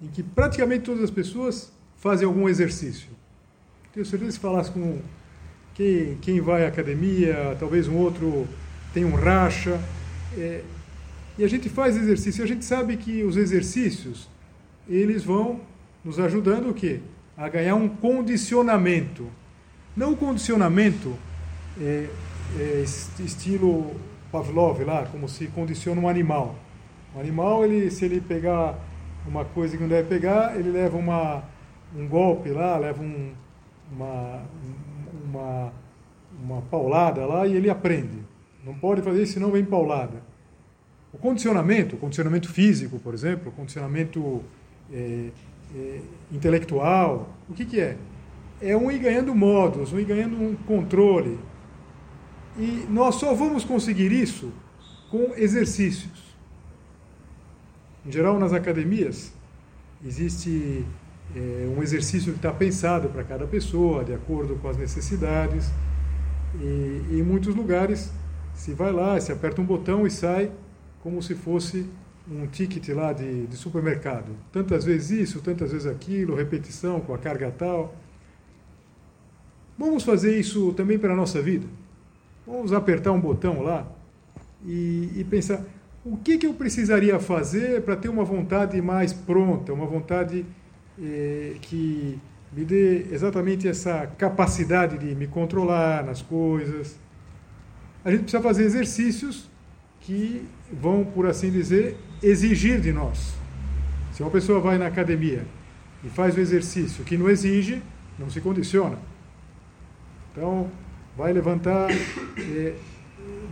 em 0.00 0.08
que 0.08 0.22
praticamente 0.22 0.84
todas 0.84 1.02
as 1.02 1.10
pessoas 1.10 1.72
fazem 1.96 2.26
algum 2.26 2.48
exercício. 2.48 3.08
Tenho 3.92 4.04
certeza 4.04 4.30
que 4.30 4.34
se 4.34 4.40
falasse 4.40 4.70
com 4.70 5.00
quem, 5.74 6.16
quem 6.18 6.40
vai 6.40 6.64
à 6.64 6.68
academia, 6.68 7.56
talvez 7.58 7.88
um 7.88 7.96
outro 7.96 8.46
tem 8.92 9.04
um 9.04 9.14
racha, 9.14 9.80
é, 10.36 10.62
e 11.38 11.44
a 11.44 11.48
gente 11.48 11.68
faz 11.68 11.96
exercício. 11.96 12.44
A 12.44 12.46
gente 12.46 12.64
sabe 12.64 12.96
que 12.96 13.22
os 13.22 13.36
exercícios, 13.36 14.28
eles 14.88 15.24
vão 15.24 15.60
nos 16.04 16.18
ajudando 16.18 16.70
o 16.70 16.74
quê? 16.74 17.00
A 17.36 17.48
ganhar 17.48 17.74
um 17.74 17.88
condicionamento. 17.88 19.28
Não 19.96 20.12
um 20.12 20.16
condicionamento 20.16 21.16
é, 21.80 22.08
é, 22.58 22.84
estilo 23.18 23.94
Pavlov 24.32 24.80
lá, 24.84 25.06
como 25.06 25.28
se 25.28 25.46
condiciona 25.48 26.00
um 26.00 26.08
animal. 26.08 26.54
O 27.14 27.20
animal, 27.20 27.64
ele, 27.64 27.90
se 27.90 28.04
ele 28.04 28.20
pegar 28.20 28.78
uma 29.26 29.44
coisa 29.44 29.76
que 29.76 29.82
não 29.82 29.88
deve 29.88 30.08
pegar, 30.08 30.58
ele 30.58 30.70
leva 30.70 30.96
uma 30.96 31.42
um 31.94 32.06
golpe 32.06 32.50
lá, 32.50 32.76
leva 32.78 33.02
um, 33.02 33.32
uma, 33.92 34.42
uma, 35.24 35.72
uma 36.42 36.62
paulada 36.62 37.24
lá 37.26 37.46
e 37.46 37.54
ele 37.54 37.70
aprende. 37.70 38.18
Não 38.64 38.74
pode 38.74 39.02
fazer 39.02 39.22
isso, 39.22 39.34
senão 39.34 39.50
vem 39.50 39.64
paulada. 39.64 40.22
O 41.12 41.18
condicionamento, 41.18 41.96
o 41.96 41.98
condicionamento 41.98 42.48
físico, 42.52 42.98
por 42.98 43.14
exemplo, 43.14 43.48
o 43.48 43.52
condicionamento 43.52 44.42
é, 44.92 45.30
é, 45.74 46.00
intelectual, 46.32 47.34
o 47.48 47.54
que, 47.54 47.64
que 47.64 47.80
é? 47.80 47.96
É 48.60 48.76
um 48.76 48.90
ir 48.90 48.98
ganhando 48.98 49.34
modos, 49.34 49.92
um 49.92 49.98
ir 49.98 50.04
ganhando 50.04 50.36
um 50.36 50.54
controle. 50.54 51.38
E 52.58 52.86
nós 52.88 53.16
só 53.16 53.34
vamos 53.34 53.64
conseguir 53.64 54.12
isso 54.12 54.52
com 55.10 55.32
exercícios. 55.36 56.24
Em 58.06 58.10
geral, 58.10 58.38
nas 58.38 58.52
academias, 58.52 59.32
existe 60.04 60.84
é 61.34 61.68
um 61.76 61.82
exercício 61.82 62.32
que 62.32 62.38
está 62.38 62.52
pensado 62.52 63.08
para 63.08 63.24
cada 63.24 63.46
pessoa, 63.46 64.04
de 64.04 64.14
acordo 64.14 64.56
com 64.56 64.68
as 64.68 64.76
necessidades. 64.76 65.70
E, 66.60 67.02
e, 67.10 67.18
em 67.18 67.22
muitos 67.22 67.54
lugares, 67.54 68.12
se 68.54 68.72
vai 68.72 68.92
lá, 68.92 69.18
se 69.20 69.32
aperta 69.32 69.60
um 69.60 69.64
botão 69.64 70.06
e 70.06 70.10
sai 70.10 70.50
como 71.02 71.22
se 71.22 71.34
fosse 71.34 71.86
um 72.30 72.46
ticket 72.46 72.88
lá 72.88 73.12
de, 73.12 73.46
de 73.46 73.56
supermercado. 73.56 74.32
Tantas 74.52 74.84
vezes 74.84 75.10
isso, 75.10 75.40
tantas 75.40 75.72
vezes 75.72 75.86
aquilo, 75.86 76.34
repetição 76.34 77.00
com 77.00 77.14
a 77.14 77.18
carga 77.18 77.52
tal. 77.56 77.94
Vamos 79.78 80.02
fazer 80.02 80.38
isso 80.38 80.72
também 80.72 80.98
para 80.98 81.12
a 81.12 81.16
nossa 81.16 81.40
vida. 81.40 81.66
Vamos 82.46 82.72
apertar 82.72 83.12
um 83.12 83.20
botão 83.20 83.62
lá 83.62 83.86
e, 84.64 85.10
e 85.16 85.24
pensar 85.24 85.62
o 86.04 86.16
que, 86.16 86.38
que 86.38 86.46
eu 86.46 86.54
precisaria 86.54 87.18
fazer 87.18 87.82
para 87.82 87.96
ter 87.96 88.08
uma 88.08 88.24
vontade 88.24 88.80
mais 88.80 89.12
pronta, 89.12 89.72
uma 89.72 89.86
vontade 89.86 90.46
eh, 91.00 91.56
que 91.60 92.18
me 92.52 92.64
dê 92.64 93.06
exatamente 93.12 93.66
essa 93.66 94.06
capacidade 94.16 94.98
de 94.98 95.14
me 95.14 95.26
controlar 95.26 96.04
nas 96.04 96.22
coisas. 96.22 96.96
A 98.04 98.10
gente 98.10 98.22
precisa 98.22 98.42
fazer 98.42 98.64
exercícios 98.64 99.50
que 100.00 100.46
vão, 100.72 101.04
por 101.04 101.26
assim 101.26 101.50
dizer, 101.50 101.96
exigir 102.28 102.80
de 102.80 102.92
nós. 102.92 103.34
Se 104.12 104.22
uma 104.22 104.30
pessoa 104.30 104.60
vai 104.60 104.78
na 104.78 104.86
academia 104.86 105.46
e 106.02 106.08
faz 106.08 106.36
um 106.36 106.40
exercício 106.40 107.04
que 107.04 107.16
não 107.16 107.28
exige, 107.28 107.82
não 108.18 108.30
se 108.30 108.40
condiciona. 108.40 108.98
Então, 110.32 110.70
vai 111.16 111.32
levantar 111.32 111.88
eh, 111.90 112.74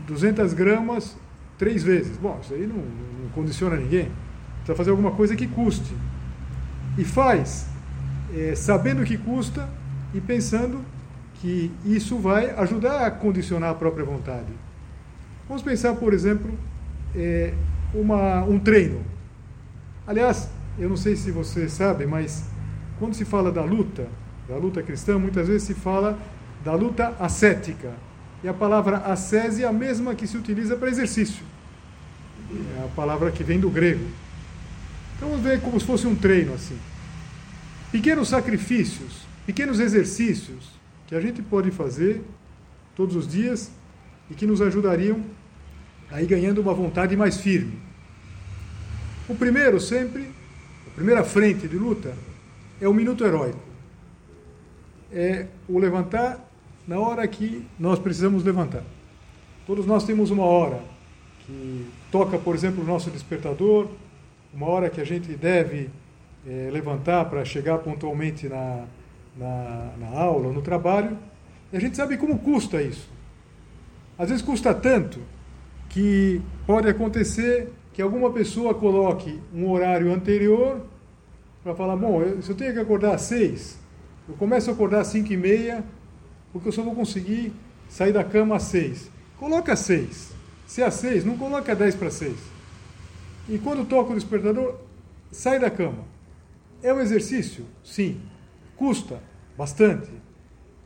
200 0.07 0.52
gramas 0.54 1.16
três 1.59 1.83
vezes. 1.83 2.16
Bom, 2.16 2.38
isso 2.43 2.52
aí 2.54 2.66
não, 2.66 2.76
não 2.76 3.31
condiciona 3.35 3.76
ninguém. 3.76 4.11
Precisa 4.57 4.76
fazer 4.76 4.90
alguma 4.90 5.12
coisa 5.12 5.37
que 5.37 5.47
custe 5.47 5.95
e 6.97 7.04
faz 7.04 7.66
é, 8.35 8.54
sabendo 8.54 9.04
que 9.04 9.16
custa 9.16 9.69
e 10.12 10.21
pensando 10.21 10.81
que 11.35 11.71
isso 11.85 12.19
vai 12.19 12.50
ajudar 12.50 13.07
a 13.07 13.11
condicionar 13.11 13.71
a 13.71 13.75
própria 13.75 14.04
vontade. 14.04 14.52
Vamos 15.47 15.62
pensar, 15.62 15.95
por 15.95 16.14
exemplo, 16.14 16.50
é, 17.14 17.52
uma, 17.95 18.43
um 18.45 18.59
treino. 18.59 19.03
Aliás, 20.07 20.51
eu 20.79 20.89
não 20.89 20.97
sei 20.97 21.17
se 21.17 21.31
você 21.31 21.69
sabe, 21.69 22.07
mas 22.07 22.45
quando 22.99 23.15
se 23.15 23.25
fala 23.25 23.51
da 23.51 23.63
luta, 23.63 24.07
da 24.49 24.57
luta 24.57 24.83
cristã, 24.83 25.19
muitas 25.19 25.49
vezes 25.49 25.63
se 25.63 25.75
fala 25.75 26.19
da 26.65 26.75
luta 26.75 27.15
ascética. 27.19 27.93
E 28.43 28.49
a 28.49 28.53
palavra 28.53 28.99
ascese 28.99 29.63
é 29.63 29.67
a 29.67 29.73
mesma 29.73 30.15
que 30.15 30.27
se 30.27 30.37
utiliza 30.37 30.77
para 30.77 30.89
exercício. 30.89 31.45
É 32.79 32.85
a 32.85 32.89
palavra 32.89 33.31
que 33.31 33.43
vem 33.43 33.59
do 33.59 33.71
grego. 33.71 34.05
Então 35.17 35.29
vamos 35.29 35.45
ver 35.45 35.61
como 35.61 35.79
se 35.79 35.87
fosse 35.87 36.07
um 36.07 36.15
treino 36.15 36.53
assim. 36.53 36.77
Pequenos 37.91 38.29
sacrifícios, 38.29 39.23
pequenos 39.47 39.79
exercícios 39.79 40.73
que 41.07 41.15
a 41.15 41.21
gente 41.21 41.41
pode 41.41 41.71
fazer 41.71 42.23
todos 42.97 43.15
os 43.17 43.27
dias 43.27 43.71
e 44.31 44.35
que 44.35 44.47
nos 44.47 44.61
ajudariam 44.61 45.23
a 46.11 46.21
ir 46.21 46.27
ganhando 46.27 46.61
uma 46.61 46.75
vontade 46.75 47.17
mais 47.17 47.41
firme. 47.41 47.79
O 49.26 49.35
primeiro 49.35 49.81
sempre, 49.81 50.31
a 50.87 50.90
primeira 50.95 51.25
frente 51.25 51.66
de 51.66 51.76
luta 51.76 52.14
é 52.78 52.87
o 52.87 52.93
minuto 52.93 53.25
heróico. 53.25 53.59
É 55.11 55.47
o 55.66 55.78
levantar 55.78 56.38
na 56.87 56.99
hora 56.99 57.26
que 57.26 57.66
nós 57.78 57.99
precisamos 57.99 58.45
levantar. 58.45 58.83
Todos 59.66 59.87
nós 59.87 60.04
temos 60.04 60.31
uma 60.31 60.45
hora 60.45 60.78
que 61.47 61.87
toca, 62.11 62.38
por 62.38 62.54
exemplo, 62.54 62.83
o 62.85 62.87
nosso 62.87 63.11
despertador, 63.11 63.88
uma 64.52 64.66
hora 64.66 64.90
que 64.90 65.00
a 65.00 65.04
gente 65.04 65.33
deve 65.33 65.88
é, 66.47 66.69
levantar 66.71 67.25
para 67.25 67.45
chegar 67.47 67.78
pontualmente 67.78 68.47
na, 68.47 68.85
na, 69.35 69.93
na 69.99 70.19
aula, 70.19 70.52
no 70.52 70.61
trabalho, 70.61 71.16
e 71.73 71.76
a 71.76 71.81
gente 71.81 71.97
sabe 71.97 72.19
como 72.19 72.38
custa 72.38 72.83
isso. 72.83 73.09
Às 74.19 74.28
vezes 74.28 74.45
custa 74.45 74.75
tanto 74.75 75.19
que 75.88 76.43
pode 76.66 76.88
acontecer 76.88 77.73
que 77.95 78.03
alguma 78.03 78.31
pessoa 78.33 78.75
coloque 78.75 79.41
um 79.55 79.71
horário 79.71 80.13
anterior 80.13 80.85
para 81.63 81.75
falar, 81.75 81.97
bom, 81.97 82.21
se 82.43 82.51
eu 82.51 82.57
tenho 82.57 82.75
que 82.75 82.81
acordar 82.81 83.15
às 83.15 83.23
seis, 83.23 83.79
eu 84.29 84.35
começo 84.35 84.69
a 84.69 84.75
acordar 84.75 85.01
às 85.01 85.07
cinco 85.07 85.33
e 85.33 85.37
meia, 85.37 85.83
porque 86.53 86.69
eu 86.69 86.73
só 86.73 86.83
vou 86.83 86.95
conseguir 86.95 87.53
sair 87.89 88.13
da 88.13 88.25
cama 88.25 88.57
às 88.57 88.65
seis. 88.65 89.09
Coloca 89.39 89.73
às 89.73 89.79
seis. 89.79 90.33
Se 90.67 90.83
é 90.83 90.87
às 90.87 90.95
seis, 90.95 91.25
não 91.25 91.39
coloca 91.39 91.75
dez 91.75 91.95
para 91.95 92.11
seis. 92.11 92.37
E 93.49 93.59
quando 93.59 93.89
toca 93.89 94.11
o 94.13 94.15
despertador, 94.15 94.75
sai 95.31 95.61
da 95.61 95.71
cama. 95.71 96.05
É 96.83 96.93
um 96.93 97.01
exercício? 97.01 97.65
Sim. 97.85 98.21
Custa 98.77 99.23
bastante. 99.57 100.11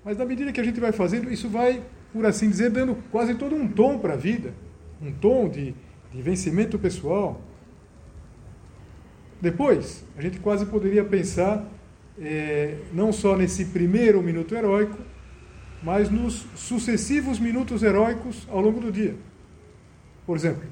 Mas 0.05 0.19
na 0.19 0.27
medida 0.27 0.53
que 0.53 0.61
a 0.61 0.65
gente 0.65 0.79
vai 0.79 0.93
fazendo, 0.93 1.33
isso 1.33 1.49
vai, 1.49 1.83
por 2.13 2.27
assim 2.27 2.51
dizer, 2.51 2.71
dando 2.71 2.97
quase 3.11 3.35
todo 3.35 3.57
um 3.57 3.67
tom 3.67 3.99
para 3.99 4.13
a 4.13 4.17
vida 4.17 4.53
um 5.01 5.13
tom 5.13 5.49
de, 5.49 5.75
de 6.13 6.23
vencimento 6.23 6.79
pessoal. 6.79 7.41
Depois, 9.41 10.05
a 10.17 10.23
gente 10.23 10.41
quase 10.41 10.67
poderia 10.67 11.05
pensar 11.05 11.65
é, 12.21 12.77
não 12.93 13.13
só 13.13 13.37
nesse 13.37 13.67
primeiro 13.67 14.23
minuto 14.23 14.55
heróico, 14.55 14.99
mas 15.83 16.11
nos 16.11 16.47
sucessivos 16.57 17.39
minutos 17.39 17.83
heróicos 17.83 18.47
ao 18.51 18.61
longo 18.61 18.81
do 18.81 18.91
dia. 18.91 19.15
Por 20.27 20.37
exemplo, 20.37 20.65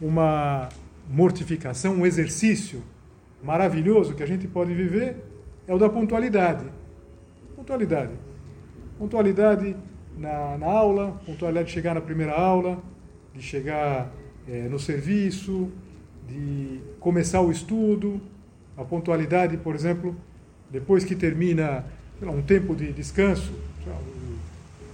uma 0.00 0.68
mortificação, 1.08 1.94
um 1.94 2.06
exercício 2.06 2.82
maravilhoso 3.42 4.14
que 4.14 4.22
a 4.22 4.26
gente 4.26 4.46
pode 4.48 4.74
viver 4.74 5.16
é 5.66 5.74
o 5.74 5.78
da 5.78 5.88
pontualidade. 5.88 6.64
Pontualidade. 7.54 8.12
Pontualidade 8.98 9.76
na, 10.18 10.58
na 10.58 10.66
aula, 10.66 11.20
pontualidade 11.24 11.68
de 11.68 11.74
chegar 11.74 11.94
na 11.94 12.00
primeira 12.00 12.32
aula, 12.32 12.82
de 13.34 13.42
chegar 13.42 14.12
é, 14.50 14.68
no 14.68 14.78
serviço, 14.78 15.70
de 16.28 16.80
começar 16.98 17.40
o 17.40 17.50
estudo, 17.50 18.20
a 18.76 18.84
pontualidade, 18.84 19.56
por 19.56 19.74
exemplo, 19.74 20.16
depois 20.70 21.04
que 21.04 21.14
termina 21.14 21.84
lá, 22.20 22.32
um 22.32 22.42
tempo 22.42 22.74
de 22.74 22.92
descanso, 22.92 23.52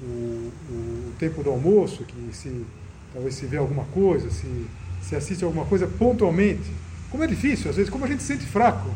o, 0.02 0.04
o, 0.04 0.52
o, 0.70 1.12
tempo 1.18 1.42
do 1.42 1.50
almoço, 1.50 2.04
que 2.04 2.34
se 2.34 2.64
talvez 3.12 3.34
se 3.34 3.46
vê 3.46 3.56
alguma 3.56 3.84
coisa, 3.84 4.30
se, 4.30 4.66
se 5.00 5.16
assiste 5.16 5.42
alguma 5.42 5.64
coisa 5.64 5.86
pontualmente. 5.86 6.70
Como 7.10 7.24
é 7.24 7.26
difícil, 7.26 7.70
às 7.70 7.76
vezes, 7.76 7.90
como 7.90 8.04
a 8.04 8.08
gente 8.08 8.22
se 8.22 8.34
sente 8.34 8.44
fraco. 8.44 8.90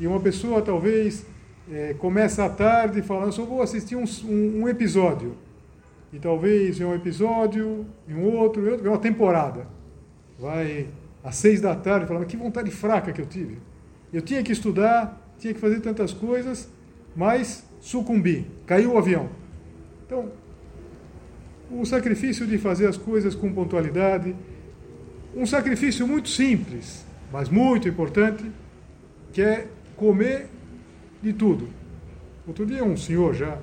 E 0.00 0.06
uma 0.06 0.18
pessoa 0.18 0.60
talvez 0.62 1.24
é, 1.70 1.94
começa 1.94 2.44
à 2.44 2.48
tarde 2.48 3.02
falando, 3.02 3.32
só 3.32 3.44
vou 3.44 3.62
assistir 3.62 3.94
um, 3.94 4.04
um, 4.24 4.62
um 4.62 4.68
episódio 4.68 5.36
e 6.14 6.18
talvez 6.20 6.80
em 6.80 6.84
um 6.84 6.94
episódio, 6.94 7.84
em 8.08 8.14
um 8.14 8.36
outro, 8.36 8.64
em 8.64 8.70
outro, 8.70 8.88
uma 8.88 8.98
temporada. 8.98 9.66
Vai 10.38 10.86
às 11.24 11.34
seis 11.34 11.60
da 11.60 11.74
tarde 11.74 12.06
falando 12.06 12.24
que 12.24 12.36
vontade 12.36 12.70
fraca 12.70 13.12
que 13.12 13.20
eu 13.20 13.26
tive. 13.26 13.58
Eu 14.12 14.22
tinha 14.22 14.40
que 14.40 14.52
estudar, 14.52 15.34
tinha 15.38 15.52
que 15.52 15.58
fazer 15.58 15.80
tantas 15.80 16.12
coisas, 16.12 16.70
mas 17.16 17.68
sucumbi, 17.80 18.46
caiu 18.64 18.92
o 18.92 18.98
avião. 18.98 19.28
Então, 20.06 20.30
o 21.68 21.84
sacrifício 21.84 22.46
de 22.46 22.58
fazer 22.58 22.86
as 22.86 22.96
coisas 22.96 23.34
com 23.34 23.52
pontualidade, 23.52 24.36
um 25.34 25.44
sacrifício 25.44 26.06
muito 26.06 26.28
simples, 26.28 27.04
mas 27.32 27.48
muito 27.48 27.88
importante, 27.88 28.48
que 29.32 29.42
é 29.42 29.66
comer 29.96 30.46
de 31.20 31.32
tudo. 31.32 31.68
Outro 32.46 32.64
dia 32.64 32.84
um 32.84 32.96
senhor 32.96 33.34
já 33.34 33.58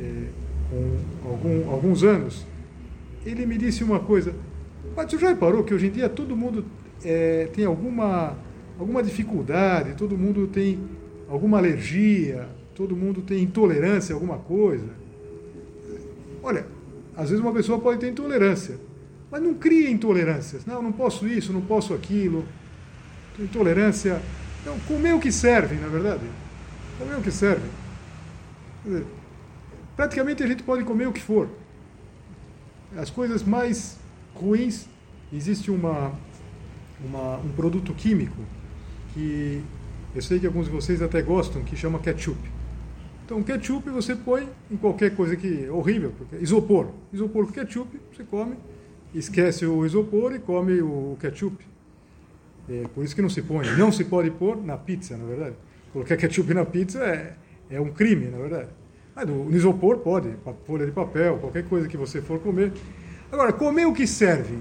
é, 0.00 0.28
com 0.70 1.28
algum, 1.28 1.70
alguns 1.70 2.02
anos, 2.02 2.46
ele 3.24 3.46
me 3.46 3.56
disse 3.56 3.82
uma 3.82 4.00
coisa. 4.00 4.34
Mas 4.96 5.10
você 5.10 5.18
já 5.18 5.28
reparou 5.28 5.64
que 5.64 5.74
hoje 5.74 5.86
em 5.86 5.90
dia 5.90 6.08
todo 6.08 6.36
mundo 6.36 6.64
é, 7.04 7.48
tem 7.52 7.64
alguma, 7.64 8.36
alguma 8.78 9.02
dificuldade, 9.02 9.94
todo 9.94 10.16
mundo 10.16 10.46
tem 10.46 10.78
alguma 11.28 11.58
alergia, 11.58 12.48
todo 12.74 12.96
mundo 12.96 13.22
tem 13.22 13.42
intolerância 13.42 14.14
a 14.14 14.16
alguma 14.16 14.38
coisa? 14.38 14.88
Olha, 16.42 16.66
às 17.16 17.30
vezes 17.30 17.44
uma 17.44 17.52
pessoa 17.52 17.78
pode 17.78 18.00
ter 18.00 18.08
intolerância, 18.08 18.76
mas 19.30 19.42
não 19.42 19.54
cria 19.54 19.90
intolerâncias. 19.90 20.64
Não, 20.64 20.82
não 20.82 20.92
posso 20.92 21.26
isso, 21.26 21.52
não 21.52 21.60
posso 21.60 21.92
aquilo. 21.92 22.44
Intolerância. 23.38 24.20
Então, 24.62 24.76
comer 24.86 25.14
o 25.14 25.20
que 25.20 25.30
serve, 25.30 25.76
na 25.76 25.88
verdade. 25.88 26.24
Comer 26.98 27.16
o 27.16 27.20
que 27.20 27.30
serve. 27.30 27.68
Quer 28.82 28.88
dizer, 28.88 29.06
praticamente 29.98 30.44
a 30.44 30.46
gente 30.46 30.62
pode 30.62 30.84
comer 30.84 31.08
o 31.08 31.12
que 31.12 31.20
for. 31.20 31.48
As 32.96 33.10
coisas 33.10 33.42
mais 33.42 33.98
ruins, 34.32 34.86
existe 35.32 35.72
uma, 35.72 36.12
uma, 37.04 37.38
um 37.38 37.48
produto 37.48 37.92
químico 37.92 38.40
que 39.12 39.60
eu 40.14 40.22
sei 40.22 40.38
que 40.38 40.46
alguns 40.46 40.66
de 40.66 40.70
vocês 40.70 41.02
até 41.02 41.20
gostam, 41.20 41.64
que 41.64 41.76
chama 41.76 41.98
ketchup. 41.98 42.38
Então, 43.24 43.42
ketchup 43.42 43.90
você 43.90 44.14
põe 44.14 44.48
em 44.70 44.76
qualquer 44.76 45.16
coisa 45.16 45.34
que 45.34 45.64
é 45.64 45.70
horrível, 45.70 46.12
porque 46.16 46.36
isopor. 46.36 46.92
Isopor 47.12 47.46
com 47.46 47.52
ketchup, 47.52 48.00
você 48.14 48.22
come, 48.22 48.54
esquece 49.12 49.66
o 49.66 49.84
isopor 49.84 50.32
e 50.32 50.38
come 50.38 50.80
o 50.80 51.16
ketchup. 51.20 51.56
É 52.70 52.84
por 52.94 53.04
isso 53.04 53.16
que 53.16 53.22
não 53.22 53.28
se 53.28 53.42
põe. 53.42 53.66
Não 53.76 53.90
se 53.90 54.04
pode 54.04 54.30
pôr 54.30 54.64
na 54.64 54.76
pizza, 54.76 55.16
na 55.16 55.24
verdade. 55.24 55.56
Colocar 55.92 56.16
ketchup 56.16 56.54
na 56.54 56.64
pizza 56.64 57.00
é, 57.04 57.34
é 57.68 57.80
um 57.80 57.90
crime, 57.90 58.26
na 58.26 58.38
verdade. 58.38 58.77
Mas 59.18 59.26
no 59.26 59.52
isopor 59.52 59.98
pode, 59.98 60.32
folha 60.64 60.86
de 60.86 60.92
papel, 60.92 61.38
qualquer 61.38 61.64
coisa 61.68 61.88
que 61.88 61.96
você 61.96 62.22
for 62.22 62.38
comer. 62.38 62.72
Agora, 63.32 63.52
comer 63.52 63.84
o 63.84 63.92
que 63.92 64.06
serve. 64.06 64.60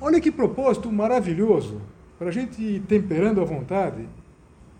Olha 0.00 0.18
que 0.22 0.32
propósito 0.32 0.90
maravilhoso 0.90 1.78
para 2.18 2.28
a 2.28 2.30
gente 2.30 2.62
ir 2.62 2.80
temperando 2.88 3.42
à 3.42 3.44
vontade. 3.44 4.08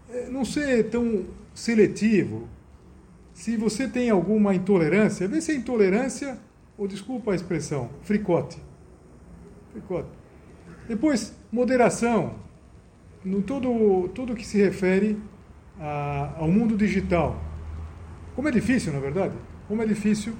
É, 0.09 0.31
não 0.31 0.43
ser 0.43 0.89
tão 0.89 1.27
seletivo. 1.53 2.49
Se 3.35 3.59
você 3.59 3.87
tem 3.87 4.09
alguma 4.09 4.55
intolerância, 4.55 5.29
vê 5.29 5.39
se 5.43 5.53
é 5.53 5.57
intolerância 5.57 6.39
ou, 6.79 6.89
desculpa 6.89 7.33
a 7.33 7.35
expressão, 7.35 7.91
fricote. 8.05 8.59
Fricote. 9.71 10.09
Depois, 10.89 11.35
moderação. 11.53 12.37
No 13.23 13.43
todo, 13.43 14.09
tudo 14.15 14.35
que 14.35 14.47
se 14.47 14.57
refere 14.57 15.19
a, 15.79 16.37
ao 16.39 16.49
mundo 16.49 16.75
digital. 16.75 17.48
Como 18.39 18.47
é 18.47 18.53
difícil, 18.53 18.93
na 18.93 19.01
verdade, 19.01 19.35
como 19.67 19.83
é 19.83 19.85
difícil 19.85 20.33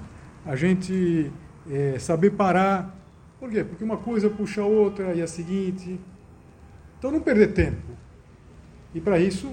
a 0.45 0.55
gente 0.55 1.29
é, 1.69 1.99
saber 1.99 2.29
parar. 2.29 2.97
Por 3.37 3.49
quê? 3.49 3.61
Porque 3.61 3.83
uma 3.83 3.97
coisa 3.97 4.29
puxa 4.29 4.61
a 4.61 4.65
outra 4.65 5.13
e 5.13 5.21
a 5.21 5.27
seguinte. 5.27 5.99
Então, 6.97 7.11
não 7.11 7.19
perder 7.19 7.51
tempo. 7.51 7.91
E 8.95 9.01
para 9.01 9.19
isso, 9.19 9.51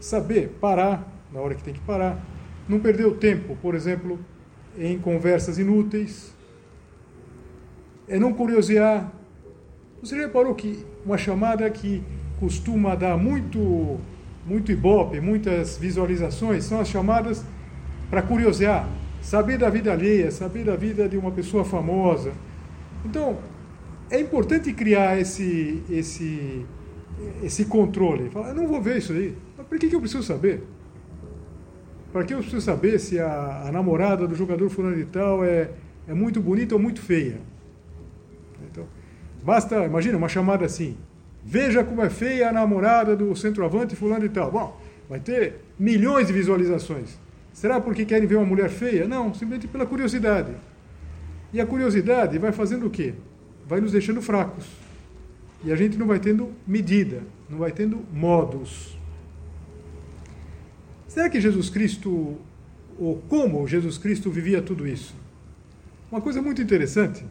saber 0.00 0.56
parar 0.58 1.06
na 1.30 1.38
hora 1.38 1.54
que 1.54 1.62
tem 1.62 1.74
que 1.74 1.80
parar. 1.80 2.18
Não 2.66 2.80
perder 2.80 3.04
o 3.04 3.14
tempo, 3.14 3.58
por 3.60 3.74
exemplo, 3.74 4.18
em 4.78 4.98
conversas 4.98 5.58
inúteis. 5.58 6.34
É 8.08 8.18
não 8.18 8.32
curiosear. 8.32 9.12
Você 10.00 10.16
reparou 10.16 10.54
que 10.54 10.82
uma 11.04 11.18
chamada 11.18 11.68
que 11.68 12.02
costuma 12.40 12.94
dar 12.94 13.18
muito 13.18 14.00
muito 14.46 14.72
ibope, 14.72 15.20
muitas 15.20 15.76
visualizações, 15.76 16.64
são 16.64 16.80
as 16.80 16.88
chamadas 16.88 17.44
para 18.12 18.20
curiosear, 18.20 18.86
saber 19.22 19.56
da 19.56 19.70
vida 19.70 19.90
alheia, 19.90 20.30
saber 20.30 20.64
da 20.64 20.76
vida 20.76 21.08
de 21.08 21.16
uma 21.16 21.30
pessoa 21.30 21.64
famosa. 21.64 22.34
Então, 23.06 23.38
é 24.10 24.20
importante 24.20 24.70
criar 24.74 25.18
esse, 25.18 25.82
esse, 25.88 26.66
esse 27.42 27.64
controle. 27.64 28.28
Falar, 28.28 28.50
eu 28.50 28.54
não 28.54 28.68
vou 28.68 28.82
ver 28.82 28.98
isso 28.98 29.14
aí. 29.14 29.34
Mas 29.56 29.66
por 29.66 29.78
que, 29.78 29.88
que 29.88 29.96
eu 29.96 30.00
preciso 30.00 30.22
saber? 30.22 30.62
Para 32.12 32.22
que 32.24 32.34
eu 32.34 32.40
preciso 32.40 32.60
saber 32.60 33.00
se 33.00 33.18
a, 33.18 33.62
a 33.66 33.72
namorada 33.72 34.28
do 34.28 34.34
jogador 34.34 34.68
fulano 34.68 34.96
de 34.96 35.06
tal 35.06 35.42
é, 35.42 35.70
é 36.06 36.12
muito 36.12 36.38
bonita 36.38 36.74
ou 36.74 36.80
muito 36.82 37.00
feia? 37.00 37.40
Então, 38.70 38.84
basta, 39.42 39.86
imagina, 39.86 40.18
uma 40.18 40.28
chamada 40.28 40.66
assim. 40.66 40.98
Veja 41.42 41.82
como 41.82 42.02
é 42.02 42.10
feia 42.10 42.50
a 42.50 42.52
namorada 42.52 43.16
do 43.16 43.34
centroavante 43.34 43.96
fulano 43.96 44.26
e 44.26 44.28
tal. 44.28 44.52
Bom, 44.52 44.78
vai 45.08 45.18
ter 45.18 45.64
milhões 45.78 46.26
de 46.26 46.34
visualizações. 46.34 47.22
Será 47.52 47.80
porque 47.80 48.04
querem 48.04 48.26
ver 48.26 48.36
uma 48.36 48.46
mulher 48.46 48.70
feia? 48.70 49.06
Não, 49.06 49.32
simplesmente 49.32 49.68
pela 49.68 49.86
curiosidade. 49.86 50.52
E 51.52 51.60
a 51.60 51.66
curiosidade 51.66 52.38
vai 52.38 52.52
fazendo 52.52 52.86
o 52.86 52.90
quê? 52.90 53.14
Vai 53.66 53.80
nos 53.80 53.92
deixando 53.92 54.22
fracos. 54.22 54.64
E 55.64 55.70
a 55.70 55.76
gente 55.76 55.96
não 55.96 56.06
vai 56.06 56.18
tendo 56.18 56.50
medida, 56.66 57.22
não 57.48 57.58
vai 57.58 57.70
tendo 57.70 58.00
modos. 58.12 58.98
Será 61.06 61.28
que 61.28 61.40
Jesus 61.40 61.68
Cristo, 61.68 62.36
ou 62.98 63.22
como 63.28 63.68
Jesus 63.68 63.98
Cristo 63.98 64.30
vivia 64.30 64.62
tudo 64.62 64.86
isso? 64.86 65.14
Uma 66.10 66.20
coisa 66.20 66.40
muito 66.40 66.60
interessante 66.60 67.24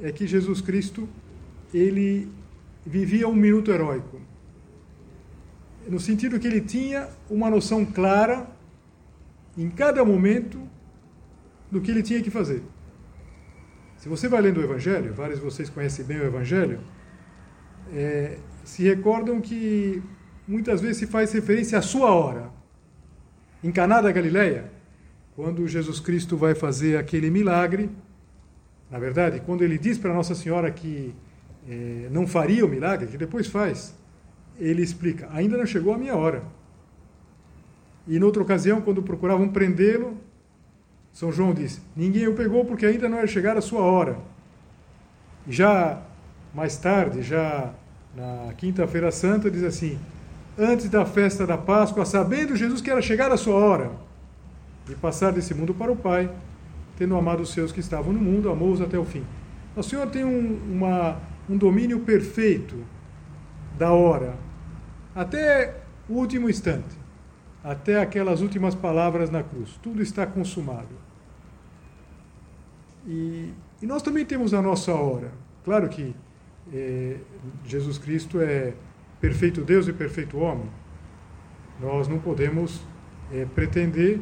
é 0.00 0.10
que 0.10 0.26
Jesus 0.26 0.60
Cristo, 0.60 1.08
ele 1.72 2.28
vivia 2.84 3.28
um 3.28 3.34
minuto 3.34 3.70
heróico. 3.70 4.18
No 5.88 6.00
sentido 6.00 6.40
que 6.40 6.46
ele 6.46 6.60
tinha 6.60 7.08
uma 7.28 7.50
noção 7.50 7.84
clara, 7.84 8.46
em 9.56 9.68
cada 9.68 10.04
momento, 10.04 10.60
do 11.70 11.80
que 11.80 11.90
ele 11.90 12.02
tinha 12.02 12.20
que 12.22 12.30
fazer. 12.30 12.62
Se 13.96 14.08
você 14.08 14.28
vai 14.28 14.40
lendo 14.40 14.58
o 14.58 14.62
Evangelho, 14.62 15.12
vários 15.14 15.38
de 15.38 15.44
vocês 15.44 15.68
conhecem 15.68 16.04
bem 16.04 16.18
o 16.18 16.24
Evangelho, 16.24 16.80
é, 17.92 18.38
se 18.64 18.82
recordam 18.82 19.40
que 19.40 20.02
muitas 20.48 20.80
vezes 20.80 20.96
se 20.98 21.06
faz 21.06 21.32
referência 21.32 21.78
à 21.78 21.82
sua 21.82 22.10
hora. 22.10 22.50
Em 23.62 23.70
Caná 23.70 24.00
da 24.00 24.10
Galileia, 24.10 24.70
quando 25.36 25.66
Jesus 25.68 26.00
Cristo 26.00 26.36
vai 26.36 26.54
fazer 26.54 26.96
aquele 26.96 27.30
milagre, 27.30 27.90
na 28.90 28.98
verdade, 28.98 29.40
quando 29.40 29.62
ele 29.62 29.78
diz 29.78 29.98
para 29.98 30.12
Nossa 30.12 30.34
Senhora 30.34 30.70
que 30.70 31.14
é, 31.68 32.08
não 32.10 32.26
faria 32.26 32.64
o 32.64 32.68
milagre, 32.68 33.06
que 33.06 33.18
depois 33.18 33.46
faz, 33.46 33.94
ele 34.58 34.82
explica: 34.82 35.28
ainda 35.30 35.56
não 35.56 35.66
chegou 35.66 35.94
a 35.94 35.98
minha 35.98 36.16
hora. 36.16 36.42
E 38.10 38.18
noutra 38.18 38.42
ocasião, 38.42 38.80
quando 38.80 39.04
procuravam 39.04 39.48
prendê-lo, 39.48 40.16
São 41.12 41.30
João 41.30 41.54
disse: 41.54 41.80
ninguém 41.94 42.26
o 42.26 42.34
pegou 42.34 42.64
porque 42.64 42.84
ainda 42.84 43.08
não 43.08 43.18
era 43.18 43.26
chegar 43.28 43.56
a 43.56 43.60
sua 43.60 43.82
hora. 43.82 44.18
E 45.46 45.52
já 45.52 46.02
mais 46.52 46.76
tarde, 46.76 47.22
já 47.22 47.72
na 48.12 48.52
Quinta-feira 48.54 49.12
Santa, 49.12 49.48
diz 49.48 49.62
assim: 49.62 49.96
antes 50.58 50.88
da 50.88 51.06
festa 51.06 51.46
da 51.46 51.56
Páscoa, 51.56 52.04
sabendo 52.04 52.56
Jesus 52.56 52.80
que 52.80 52.90
era 52.90 53.00
chegar 53.00 53.30
a 53.30 53.36
sua 53.36 53.54
hora 53.54 53.92
de 54.84 54.96
passar 54.96 55.30
desse 55.32 55.54
mundo 55.54 55.72
para 55.72 55.92
o 55.92 55.96
Pai, 55.96 56.28
tendo 56.98 57.16
amado 57.16 57.44
os 57.44 57.52
seus 57.52 57.70
que 57.70 57.78
estavam 57.78 58.12
no 58.12 58.20
mundo, 58.20 58.50
amou-os 58.50 58.80
até 58.80 58.98
o 58.98 59.04
fim. 59.04 59.24
O 59.76 59.84
Senhor 59.84 60.08
tem 60.08 60.24
um, 60.24 60.58
uma 60.68 61.16
um 61.48 61.56
domínio 61.56 62.00
perfeito 62.00 62.74
da 63.78 63.92
hora, 63.92 64.34
até 65.14 65.76
o 66.08 66.14
último 66.14 66.50
instante, 66.50 66.99
até 67.62 68.00
aquelas 68.00 68.40
últimas 68.40 68.74
palavras 68.74 69.30
na 69.30 69.42
cruz. 69.42 69.78
Tudo 69.82 70.02
está 70.02 70.26
consumado. 70.26 70.94
E, 73.06 73.52
e 73.80 73.86
nós 73.86 74.02
também 74.02 74.24
temos 74.24 74.54
a 74.54 74.62
nossa 74.62 74.92
hora. 74.94 75.32
Claro 75.64 75.88
que 75.88 76.14
é, 76.72 77.16
Jesus 77.64 77.98
Cristo 77.98 78.40
é 78.40 78.74
perfeito 79.20 79.62
Deus 79.62 79.88
e 79.88 79.92
perfeito 79.92 80.38
homem. 80.38 80.68
Nós 81.80 82.08
não 82.08 82.18
podemos 82.18 82.80
é, 83.32 83.44
pretender 83.44 84.20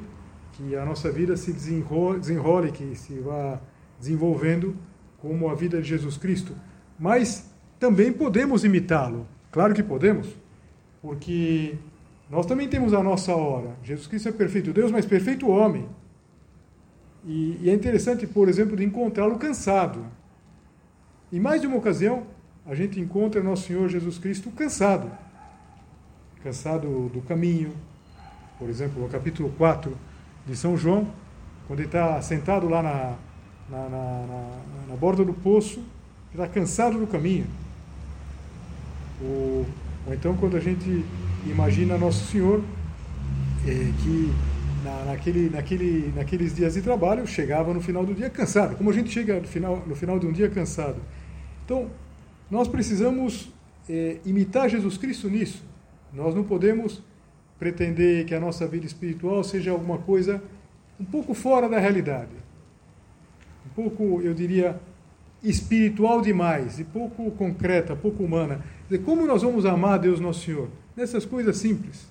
que 0.52 0.76
a 0.76 0.84
nossa 0.84 1.10
vida 1.10 1.36
se 1.36 1.52
desenrole, 1.52 2.20
desenrole, 2.20 2.72
que 2.72 2.94
se 2.94 3.18
vá 3.20 3.60
desenvolvendo 3.98 4.76
como 5.18 5.48
a 5.48 5.54
vida 5.54 5.80
de 5.80 5.88
Jesus 5.88 6.16
Cristo 6.16 6.54
mas 6.98 7.48
também 7.78 8.12
podemos 8.12 8.64
imitá-lo. 8.64 9.26
Claro 9.52 9.72
que 9.72 9.82
podemos, 9.82 10.28
porque 11.00 11.76
nós 12.30 12.46
também 12.46 12.68
temos 12.68 12.92
a 12.92 13.02
nossa 13.02 13.34
hora. 13.34 13.76
Jesus 13.82 14.06
Cristo 14.06 14.28
é 14.28 14.32
perfeito 14.32 14.72
Deus, 14.72 14.90
mas 14.90 15.06
perfeito 15.06 15.48
homem. 15.48 15.88
E, 17.24 17.58
e 17.62 17.70
é 17.70 17.74
interessante, 17.74 18.26
por 18.26 18.48
exemplo, 18.48 18.76
de 18.76 18.84
encontrá-lo 18.84 19.38
cansado. 19.38 20.04
Em 21.32 21.40
mais 21.40 21.60
de 21.60 21.66
uma 21.66 21.76
ocasião, 21.76 22.26
a 22.66 22.74
gente 22.74 23.00
encontra 23.00 23.42
nosso 23.42 23.66
Senhor 23.66 23.88
Jesus 23.88 24.18
Cristo 24.18 24.50
cansado. 24.50 25.10
Cansado 26.42 27.08
do 27.08 27.20
caminho. 27.22 27.72
Por 28.58 28.68
exemplo, 28.68 29.02
no 29.02 29.08
capítulo 29.08 29.50
4 29.56 29.96
de 30.46 30.56
São 30.56 30.76
João, 30.76 31.08
quando 31.66 31.80
ele 31.80 31.88
está 31.88 32.20
sentado 32.22 32.68
lá 32.68 32.82
na, 32.82 33.14
na, 33.70 33.88
na, 33.88 34.26
na, 34.88 34.96
borda 34.96 35.24
do 35.24 35.34
poço, 35.34 35.82
está 36.30 36.48
cansado 36.48 36.98
do 36.98 37.06
caminho. 37.06 37.46
Ou, 39.22 39.66
ou, 40.06 40.14
então 40.14 40.36
quando 40.36 40.56
a 40.56 40.60
gente 40.60 41.04
imagina 41.46 41.98
Nosso 41.98 42.26
Senhor, 42.26 42.62
é, 43.66 43.70
que 44.02 44.32
na, 44.84 45.04
naquele, 45.04 45.50
naquele, 45.50 46.12
naqueles 46.14 46.54
dias 46.54 46.74
de 46.74 46.82
trabalho 46.82 47.26
chegava 47.26 47.72
no 47.74 47.80
final 47.80 48.04
do 48.04 48.14
dia 48.14 48.30
cansado, 48.30 48.76
como 48.76 48.90
a 48.90 48.92
gente 48.92 49.10
chega 49.10 49.40
no 49.40 49.46
final, 49.46 49.82
no 49.86 49.94
final 49.94 50.18
de 50.18 50.26
um 50.26 50.32
dia 50.32 50.48
cansado. 50.48 50.96
Então, 51.64 51.90
nós 52.50 52.66
precisamos 52.66 53.50
é, 53.88 54.18
imitar 54.24 54.68
Jesus 54.68 54.96
Cristo 54.96 55.28
nisso. 55.28 55.62
Nós 56.12 56.34
não 56.34 56.44
podemos 56.44 57.02
pretender 57.58 58.24
que 58.24 58.34
a 58.34 58.40
nossa 58.40 58.66
vida 58.66 58.86
espiritual 58.86 59.42
seja 59.42 59.70
alguma 59.70 59.98
coisa 59.98 60.42
um 60.98 61.04
pouco 61.04 61.34
fora 61.34 61.68
da 61.68 61.78
realidade. 61.78 62.30
Um 63.66 63.70
pouco, 63.74 64.20
eu 64.22 64.32
diria, 64.32 64.80
espiritual 65.42 66.20
demais 66.20 66.78
e 66.78 66.84
pouco 66.84 67.30
concreta, 67.32 67.94
pouco 67.94 68.22
humana. 68.22 68.64
Como 69.04 69.26
nós 69.26 69.42
vamos 69.42 69.66
amar 69.66 69.98
Deus 69.98 70.20
Nosso 70.20 70.46
Senhor? 70.46 70.68
Nessas 70.98 71.24
coisas 71.24 71.56
simples, 71.58 72.08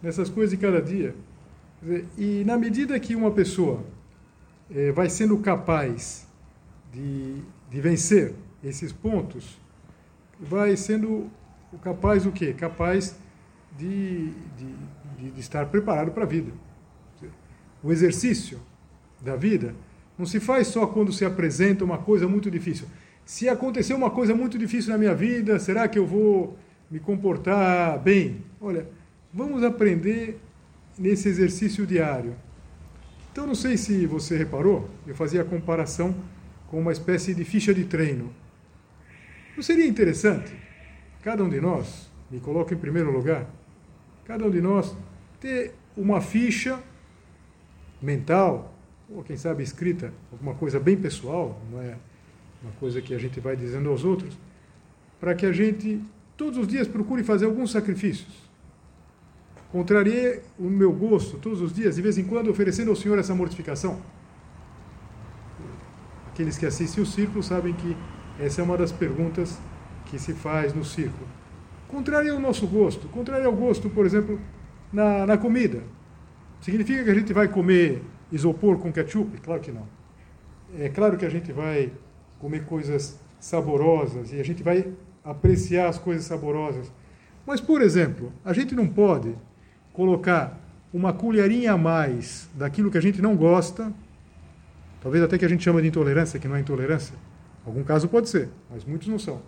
nessas 0.00 0.30
coisas 0.30 0.56
de 0.56 0.56
cada 0.56 0.80
dia. 0.80 1.16
Dizer, 1.82 2.06
e 2.16 2.44
na 2.44 2.56
medida 2.56 2.98
que 3.00 3.16
uma 3.16 3.32
pessoa 3.32 3.82
é, 4.72 4.92
vai 4.92 5.10
sendo 5.10 5.36
capaz 5.38 6.24
de, 6.92 7.42
de 7.68 7.80
vencer 7.80 8.34
esses 8.62 8.92
pontos, 8.92 9.58
vai 10.38 10.76
sendo 10.76 11.28
capaz 11.82 12.24
o 12.24 12.30
quê? 12.30 12.54
Capaz 12.54 13.16
de, 13.76 14.30
de, 14.56 15.32
de 15.32 15.40
estar 15.40 15.66
preparado 15.66 16.12
para 16.12 16.22
a 16.22 16.26
vida. 16.26 16.52
O 17.82 17.90
exercício 17.90 18.60
da 19.20 19.34
vida 19.34 19.74
não 20.16 20.24
se 20.24 20.38
faz 20.38 20.68
só 20.68 20.86
quando 20.86 21.12
se 21.12 21.24
apresenta 21.24 21.84
uma 21.84 21.98
coisa 21.98 22.28
muito 22.28 22.48
difícil. 22.48 22.86
Se 23.24 23.48
acontecer 23.48 23.92
uma 23.92 24.10
coisa 24.10 24.36
muito 24.36 24.56
difícil 24.56 24.92
na 24.92 24.98
minha 24.98 25.16
vida, 25.16 25.58
será 25.58 25.88
que 25.88 25.98
eu 25.98 26.06
vou 26.06 26.56
me 26.92 27.00
comportar 27.00 27.98
bem? 27.98 28.44
Olha, 28.60 28.86
vamos 29.32 29.64
aprender 29.64 30.38
nesse 30.98 31.26
exercício 31.26 31.86
diário. 31.86 32.36
Então, 33.32 33.46
não 33.46 33.54
sei 33.54 33.78
se 33.78 34.04
você 34.04 34.36
reparou, 34.36 34.90
eu 35.06 35.14
fazia 35.14 35.40
a 35.40 35.44
comparação 35.44 36.14
com 36.68 36.78
uma 36.78 36.92
espécie 36.92 37.34
de 37.34 37.44
ficha 37.44 37.72
de 37.72 37.84
treino. 37.86 38.30
Não 39.56 39.62
seria 39.62 39.86
interessante 39.86 40.54
cada 41.22 41.42
um 41.42 41.48
de 41.48 41.62
nós, 41.62 42.10
me 42.30 42.40
coloco 42.40 42.74
em 42.74 42.76
primeiro 42.76 43.10
lugar, 43.10 43.46
cada 44.26 44.44
um 44.44 44.50
de 44.50 44.60
nós 44.60 44.94
ter 45.40 45.72
uma 45.96 46.20
ficha 46.20 46.78
mental 48.02 48.74
ou 49.08 49.22
quem 49.22 49.36
sabe 49.36 49.62
escrita, 49.62 50.12
alguma 50.30 50.54
coisa 50.54 50.78
bem 50.78 50.96
pessoal, 50.96 51.58
não 51.70 51.80
é 51.80 51.96
uma 52.62 52.72
coisa 52.72 53.00
que 53.00 53.14
a 53.14 53.18
gente 53.18 53.40
vai 53.40 53.56
dizendo 53.56 53.88
aos 53.88 54.04
outros, 54.04 54.36
para 55.18 55.34
que 55.34 55.46
a 55.46 55.52
gente 55.52 56.02
todos 56.42 56.58
os 56.58 56.66
dias 56.66 56.88
procure 56.88 57.22
fazer 57.22 57.46
alguns 57.46 57.70
sacrifícios. 57.70 58.50
Contrariei 59.70 60.42
o 60.58 60.64
meu 60.64 60.92
gosto 60.92 61.38
todos 61.38 61.60
os 61.60 61.72
dias, 61.72 61.94
de 61.94 62.02
vez 62.02 62.18
em 62.18 62.24
quando 62.24 62.50
oferecendo 62.50 62.90
ao 62.90 62.96
Senhor 62.96 63.16
essa 63.16 63.32
mortificação. 63.32 64.00
Aqueles 66.26 66.58
que 66.58 66.66
assistem 66.66 67.00
o 67.00 67.06
círculo 67.06 67.44
sabem 67.44 67.72
que 67.74 67.96
essa 68.40 68.60
é 68.60 68.64
uma 68.64 68.76
das 68.76 68.90
perguntas 68.90 69.56
que 70.06 70.18
se 70.18 70.34
faz 70.34 70.74
no 70.74 70.84
círculo. 70.84 71.28
Contrário 71.86 72.34
ao 72.34 72.40
nosso 72.40 72.66
gosto, 72.66 73.06
contrário 73.08 73.46
ao 73.46 73.54
gosto, 73.54 73.88
por 73.88 74.04
exemplo, 74.04 74.40
na, 74.92 75.24
na 75.24 75.38
comida. 75.38 75.84
Significa 76.60 77.04
que 77.04 77.10
a 77.10 77.14
gente 77.14 77.32
vai 77.32 77.46
comer 77.46 78.02
isopor 78.32 78.78
com 78.78 78.92
ketchup? 78.92 79.40
Claro 79.42 79.60
que 79.60 79.70
não. 79.70 79.86
É 80.76 80.88
claro 80.88 81.16
que 81.16 81.24
a 81.24 81.30
gente 81.30 81.52
vai 81.52 81.92
comer 82.40 82.64
coisas 82.64 83.20
saborosas 83.38 84.32
e 84.32 84.40
a 84.40 84.44
gente 84.44 84.62
vai 84.64 84.92
apreciar 85.24 85.88
as 85.88 85.98
coisas 85.98 86.24
saborosas. 86.24 86.90
Mas, 87.46 87.60
por 87.60 87.82
exemplo, 87.82 88.32
a 88.44 88.52
gente 88.52 88.74
não 88.74 88.86
pode 88.86 89.34
colocar 89.92 90.58
uma 90.92 91.12
colherinha 91.12 91.72
a 91.72 91.78
mais 91.78 92.48
daquilo 92.54 92.90
que 92.90 92.98
a 92.98 93.02
gente 93.02 93.22
não 93.22 93.34
gosta, 93.36 93.92
talvez 95.00 95.22
até 95.24 95.38
que 95.38 95.44
a 95.44 95.48
gente 95.48 95.64
chama 95.64 95.80
de 95.80 95.88
intolerância, 95.88 96.38
que 96.38 96.46
não 96.46 96.56
é 96.56 96.60
intolerância. 96.60 97.14
Algum 97.64 97.82
caso 97.82 98.08
pode 98.08 98.28
ser, 98.28 98.48
mas 98.70 98.84
muitos 98.84 99.08
não 99.08 99.18
são. 99.18 99.40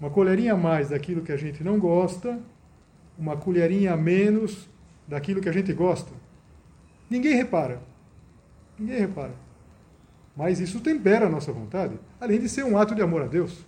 Uma 0.00 0.10
colherinha 0.10 0.54
a 0.54 0.56
mais 0.56 0.90
daquilo 0.90 1.22
que 1.22 1.32
a 1.32 1.36
gente 1.36 1.64
não 1.64 1.78
gosta, 1.78 2.38
uma 3.18 3.36
colherinha 3.36 3.94
a 3.94 3.96
menos 3.96 4.68
daquilo 5.06 5.40
que 5.40 5.48
a 5.48 5.52
gente 5.52 5.72
gosta. 5.72 6.12
Ninguém 7.10 7.34
repara. 7.34 7.82
Ninguém 8.78 9.00
repara. 9.00 9.34
Mas 10.36 10.60
isso 10.60 10.78
tempera 10.80 11.26
a 11.26 11.28
nossa 11.28 11.50
vontade, 11.50 11.98
além 12.20 12.38
de 12.38 12.48
ser 12.48 12.64
um 12.64 12.78
ato 12.78 12.94
de 12.94 13.02
amor 13.02 13.22
a 13.22 13.26
Deus. 13.26 13.66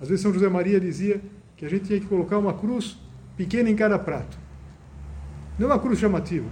Às 0.00 0.08
vezes 0.08 0.22
São 0.22 0.32
José 0.32 0.48
Maria 0.48 0.78
dizia 0.78 1.20
que 1.56 1.64
a 1.64 1.68
gente 1.68 1.86
tinha 1.86 2.00
que 2.00 2.06
colocar 2.06 2.38
uma 2.38 2.52
cruz 2.52 2.98
pequena 3.36 3.70
em 3.70 3.76
cada 3.76 3.98
prato. 3.98 4.38
Não 5.58 5.68
é 5.68 5.72
uma 5.72 5.78
cruz 5.78 5.98
chamativa. 5.98 6.46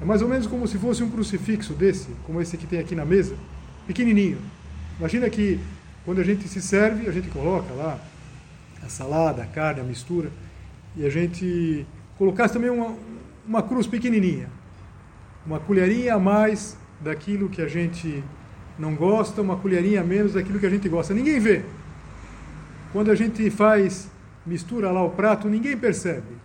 É 0.00 0.04
mais 0.04 0.22
ou 0.22 0.28
menos 0.28 0.46
como 0.46 0.66
se 0.66 0.78
fosse 0.78 1.02
um 1.02 1.10
crucifixo 1.10 1.72
desse, 1.72 2.08
como 2.24 2.40
esse 2.40 2.56
que 2.56 2.66
tem 2.66 2.78
aqui 2.78 2.94
na 2.94 3.04
mesa, 3.04 3.36
pequenininho. 3.86 4.38
Imagina 4.98 5.28
que 5.28 5.60
quando 6.04 6.20
a 6.20 6.24
gente 6.24 6.48
se 6.48 6.60
serve, 6.60 7.08
a 7.08 7.12
gente 7.12 7.28
coloca 7.28 7.72
lá 7.74 7.98
a 8.82 8.88
salada, 8.88 9.42
a 9.42 9.46
carne, 9.46 9.80
a 9.80 9.84
mistura, 9.84 10.30
e 10.96 11.04
a 11.04 11.10
gente 11.10 11.86
colocasse 12.16 12.54
também 12.54 12.70
uma, 12.70 12.94
uma 13.46 13.62
cruz 13.62 13.86
pequenininha, 13.86 14.48
uma 15.46 15.60
colherinha 15.60 16.14
a 16.14 16.18
mais 16.18 16.76
daquilo 17.00 17.48
que 17.48 17.60
a 17.60 17.68
gente 17.68 18.22
não 18.78 18.94
gosta, 18.94 19.42
uma 19.42 19.56
colherinha 19.56 20.00
a 20.00 20.04
menos 20.04 20.32
daquilo 20.34 20.58
que 20.58 20.66
a 20.66 20.70
gente 20.70 20.88
gosta. 20.88 21.12
Ninguém 21.12 21.40
vê. 21.40 21.64
Quando 22.92 23.10
a 23.10 23.14
gente 23.14 23.50
faz, 23.50 24.10
mistura 24.44 24.90
lá 24.90 25.02
o 25.02 25.10
prato, 25.10 25.48
ninguém 25.48 25.76
percebe. 25.76 26.36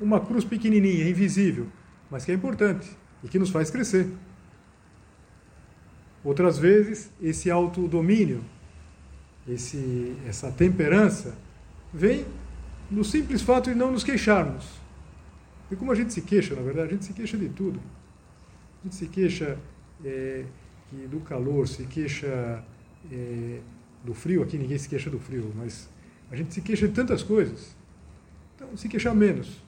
Uma 0.00 0.20
cruz 0.20 0.44
pequenininha, 0.44 1.08
invisível, 1.08 1.66
mas 2.10 2.24
que 2.24 2.32
é 2.32 2.34
importante 2.34 2.88
e 3.22 3.28
que 3.28 3.38
nos 3.38 3.50
faz 3.50 3.70
crescer. 3.70 4.08
Outras 6.22 6.58
vezes, 6.58 7.10
esse 7.22 7.50
autodomínio, 7.50 8.42
esse, 9.48 10.16
essa 10.26 10.50
temperança, 10.50 11.36
vem 11.92 12.26
no 12.90 13.04
simples 13.04 13.42
fato 13.42 13.70
de 13.70 13.76
não 13.76 13.92
nos 13.92 14.04
queixarmos. 14.04 14.68
E 15.70 15.76
como 15.76 15.90
a 15.90 15.94
gente 15.94 16.12
se 16.12 16.22
queixa, 16.22 16.54
na 16.54 16.62
verdade, 16.62 16.88
a 16.88 16.92
gente 16.92 17.04
se 17.04 17.12
queixa 17.12 17.36
de 17.36 17.48
tudo. 17.48 17.80
A 18.80 18.84
gente 18.84 18.96
se 18.96 19.06
queixa 19.06 19.58
é, 20.04 20.44
do 21.10 21.20
calor, 21.20 21.66
se 21.66 21.84
queixa 21.86 22.62
é, 23.10 23.60
do 24.06 24.14
frio, 24.14 24.42
aqui 24.42 24.56
ninguém 24.56 24.78
se 24.78 24.88
queixa 24.88 25.10
do 25.10 25.18
frio, 25.18 25.52
mas 25.56 25.88
a 26.30 26.36
gente 26.36 26.54
se 26.54 26.60
queixa 26.60 26.88
de 26.88 26.94
tantas 26.94 27.22
coisas. 27.22 27.76
Então, 28.54 28.74
se 28.76 28.88
queixar 28.88 29.14
menos. 29.14 29.62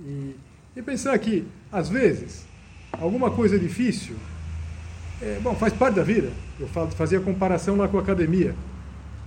E, 0.00 0.34
e 0.76 0.82
pensar 0.82 1.18
que, 1.18 1.46
às 1.70 1.88
vezes, 1.88 2.46
alguma 2.92 3.30
coisa 3.30 3.58
difícil 3.58 4.16
é, 5.22 5.38
bom, 5.40 5.54
faz 5.54 5.72
parte 5.72 5.94
da 5.94 6.02
vida. 6.02 6.30
Eu 6.58 6.66
fazia 6.66 7.20
comparação 7.20 7.76
lá 7.76 7.86
com 7.86 7.96
a 7.96 8.02
academia. 8.02 8.54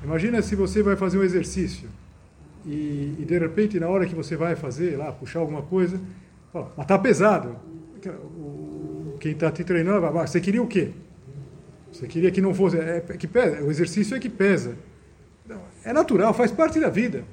Imagina 0.03 0.41
se 0.41 0.53
você 0.53 0.84
vai 0.84 0.97
fazer 0.97 1.17
um 1.17 1.23
exercício 1.23 1.89
e, 2.65 3.15
e 3.19 3.25
de 3.25 3.39
repente, 3.39 3.79
na 3.79 3.88
hora 3.88 4.05
que 4.05 4.13
você 4.13 4.36
vai 4.36 4.55
fazer 4.55 4.97
lá, 4.97 5.12
puxar 5.12 5.39
alguma 5.39 5.62
coisa, 5.62 5.99
fala, 6.51 6.71
mas 6.75 6.86
tá 6.86 6.99
pesado. 6.99 7.55
Quem 9.19 9.31
está 9.31 9.49
te 9.49 9.63
treinando 9.63 10.01
vai, 10.12 10.27
você 10.27 10.41
queria 10.41 10.62
o 10.62 10.67
quê? 10.67 10.91
Você 11.99 12.08
queria 12.08 12.31
que 12.31 12.41
não 12.41 12.53
fosse. 12.53 12.77
É, 12.77 13.03
é 13.08 13.17
que 13.17 13.27
pesa, 13.27 13.63
o 13.63 13.71
exercício 13.71 14.15
é 14.15 14.19
que 14.19 14.29
pesa. 14.29 14.77
É 15.84 15.93
natural, 15.93 16.34
faz 16.34 16.51
parte 16.51 16.79
da 16.79 16.89
vida. 16.89 17.23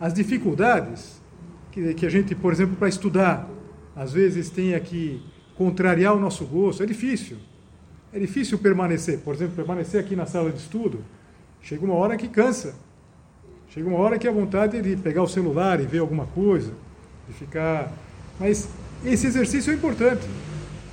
As 0.00 0.12
dificuldades 0.12 1.20
que, 1.70 1.94
que 1.94 2.06
a 2.06 2.10
gente, 2.10 2.34
por 2.34 2.52
exemplo, 2.52 2.76
para 2.76 2.88
estudar, 2.88 3.48
às 3.94 4.12
vezes 4.12 4.50
tem 4.50 4.78
que 4.80 5.22
contrariar 5.56 6.14
o 6.14 6.20
nosso 6.20 6.44
gosto, 6.44 6.82
é 6.82 6.86
difícil 6.86 7.38
é 8.14 8.18
difícil 8.18 8.56
permanecer. 8.58 9.18
Por 9.18 9.34
exemplo, 9.34 9.56
permanecer 9.56 10.00
aqui 10.00 10.14
na 10.14 10.24
sala 10.24 10.50
de 10.50 10.58
estudo, 10.58 11.04
chega 11.60 11.84
uma 11.84 11.94
hora 11.94 12.16
que 12.16 12.28
cansa. 12.28 12.76
Chega 13.68 13.88
uma 13.88 13.98
hora 13.98 14.16
que 14.18 14.28
a 14.28 14.30
vontade 14.30 14.80
de 14.80 14.96
pegar 14.96 15.24
o 15.24 15.26
celular 15.26 15.80
e 15.80 15.84
ver 15.84 15.98
alguma 15.98 16.26
coisa, 16.26 16.72
de 17.26 17.34
ficar. 17.34 17.92
Mas 18.38 18.68
esse 19.04 19.26
exercício 19.26 19.72
é 19.72 19.74
importante. 19.74 20.24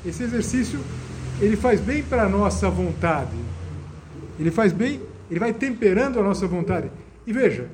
Esse 0.03 0.23
exercício 0.23 0.79
ele 1.41 1.57
faz 1.57 1.81
bem 1.81 2.03
para 2.03 2.23
a 2.23 2.29
nossa 2.29 2.69
vontade. 2.69 3.35
Ele 4.39 4.51
faz 4.51 4.71
bem, 4.71 5.01
ele 5.29 5.39
vai 5.39 5.51
temperando 5.51 6.19
a 6.19 6.23
nossa 6.23 6.47
vontade. 6.47 6.91
E 7.25 7.33
veja, 7.33 7.67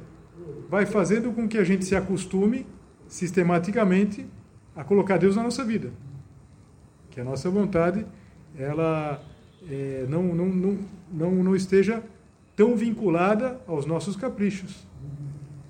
vai 0.69 0.85
fazendo 0.85 1.33
com 1.33 1.47
que 1.47 1.57
a 1.57 1.63
gente 1.65 1.83
se 1.83 1.95
acostume 1.95 2.65
sistematicamente 3.07 4.25
a 4.73 4.83
colocar 4.83 5.17
Deus 5.17 5.35
na 5.35 5.43
nossa 5.43 5.65
vida. 5.65 5.91
Que 7.11 7.19
a 7.19 7.23
nossa 7.25 7.49
vontade 7.49 8.05
ela 8.57 9.21
é, 9.69 10.05
não, 10.07 10.23
não, 10.33 10.45
não, 10.47 10.79
não, 11.11 11.31
não 11.43 11.55
esteja 11.55 12.01
tão 12.55 12.75
vinculada 12.75 13.59
aos 13.67 13.85
nossos 13.85 14.15
caprichos. 14.15 14.87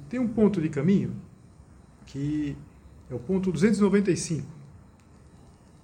Tem 0.08 0.20
um 0.20 0.28
ponto 0.28 0.62
de 0.62 0.70
caminho 0.70 1.14
que 2.06 2.56
é 3.10 3.14
o 3.14 3.20
ponto 3.20 3.52
295, 3.52 4.48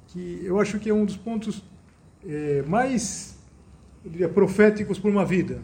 que 0.08 0.41
eu 0.43 0.60
acho 0.60 0.80
que 0.80 0.89
é 0.89 0.93
um 0.93 1.04
dos 1.04 1.17
pontos 1.17 1.62
é, 2.27 2.63
mais 2.63 3.38
diria, 4.03 4.29
proféticos 4.29 4.99
para 4.99 5.09
uma 5.09 5.25
vida. 5.25 5.62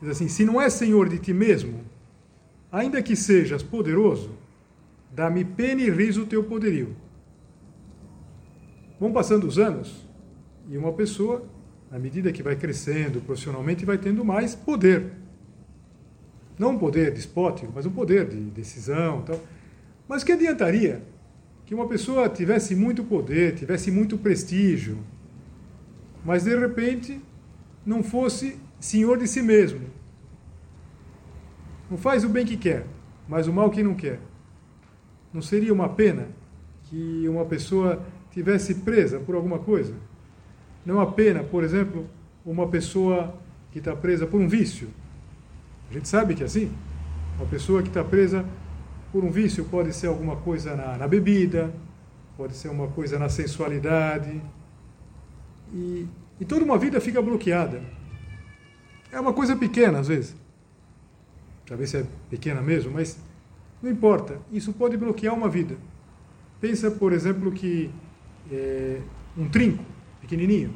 Diz 0.00 0.10
assim: 0.10 0.28
se 0.28 0.44
não 0.44 0.60
é 0.60 0.68
senhor 0.68 1.08
de 1.08 1.18
ti 1.18 1.32
mesmo, 1.32 1.80
ainda 2.70 3.02
que 3.02 3.16
sejas 3.16 3.62
poderoso, 3.62 4.30
dá-me 5.12 5.44
pena 5.44 5.82
e 5.82 5.90
riso 5.90 6.22
o 6.22 6.26
teu 6.26 6.44
poderio. 6.44 6.96
Vão 8.98 9.12
passando 9.12 9.46
os 9.46 9.58
anos, 9.58 10.06
e 10.68 10.76
uma 10.76 10.92
pessoa, 10.92 11.44
à 11.90 11.98
medida 11.98 12.30
que 12.32 12.42
vai 12.42 12.54
crescendo 12.54 13.20
profissionalmente, 13.20 13.84
vai 13.84 13.98
tendo 13.98 14.24
mais 14.24 14.54
poder. 14.54 15.12
Não 16.58 16.72
um 16.72 16.78
poder 16.78 17.10
despótico, 17.10 17.72
mas 17.74 17.86
um 17.86 17.90
poder 17.90 18.28
de 18.28 18.36
decisão. 18.36 19.22
Tal. 19.22 19.40
Mas 20.06 20.22
que 20.22 20.32
adiantaria 20.32 21.02
que 21.70 21.74
uma 21.76 21.86
pessoa 21.86 22.28
tivesse 22.28 22.74
muito 22.74 23.04
poder, 23.04 23.54
tivesse 23.54 23.92
muito 23.92 24.18
prestígio, 24.18 24.98
mas 26.24 26.42
de 26.42 26.58
repente 26.58 27.20
não 27.86 28.02
fosse 28.02 28.58
senhor 28.80 29.16
de 29.16 29.28
si 29.28 29.40
mesmo? 29.40 29.86
Não 31.88 31.96
faz 31.96 32.24
o 32.24 32.28
bem 32.28 32.44
que 32.44 32.56
quer, 32.56 32.84
mas 33.28 33.46
o 33.46 33.52
mal 33.52 33.70
que 33.70 33.84
não 33.84 33.94
quer. 33.94 34.18
Não 35.32 35.40
seria 35.40 35.72
uma 35.72 35.88
pena 35.88 36.26
que 36.86 37.28
uma 37.28 37.44
pessoa 37.44 38.04
tivesse 38.32 38.74
presa 38.74 39.20
por 39.20 39.36
alguma 39.36 39.60
coisa? 39.60 39.94
Não 40.84 41.00
apenas, 41.00 41.46
por 41.46 41.62
exemplo, 41.62 42.04
uma 42.44 42.66
pessoa 42.66 43.32
que 43.70 43.78
está 43.78 43.94
presa 43.94 44.26
por 44.26 44.40
um 44.40 44.48
vício. 44.48 44.88
A 45.88 45.92
gente 45.92 46.08
sabe 46.08 46.34
que 46.34 46.42
é 46.42 46.46
assim. 46.46 46.72
Uma 47.36 47.46
pessoa 47.46 47.80
que 47.80 47.90
está 47.90 48.02
presa 48.02 48.44
por 49.12 49.24
um 49.24 49.30
vício 49.30 49.64
pode 49.64 49.92
ser 49.92 50.06
alguma 50.06 50.36
coisa 50.36 50.76
na, 50.76 50.96
na 50.96 51.08
bebida, 51.08 51.72
pode 52.36 52.54
ser 52.54 52.68
uma 52.68 52.88
coisa 52.88 53.18
na 53.18 53.28
sensualidade. 53.28 54.40
E, 55.72 56.06
e 56.40 56.44
toda 56.44 56.64
uma 56.64 56.78
vida 56.78 57.00
fica 57.00 57.20
bloqueada. 57.20 57.82
É 59.12 59.18
uma 59.18 59.32
coisa 59.32 59.56
pequena, 59.56 59.98
às 59.98 60.08
vezes. 60.08 60.36
Talvez 61.66 61.90
se 61.90 61.98
é 61.98 62.06
pequena 62.28 62.60
mesmo, 62.60 62.92
mas 62.92 63.18
não 63.82 63.90
importa. 63.90 64.38
Isso 64.52 64.72
pode 64.72 64.96
bloquear 64.96 65.34
uma 65.34 65.48
vida. 65.48 65.76
Pensa, 66.60 66.90
por 66.90 67.12
exemplo, 67.12 67.50
que 67.52 67.90
é, 68.50 69.00
um 69.36 69.48
trinco 69.48 69.84
pequenininho, 70.20 70.72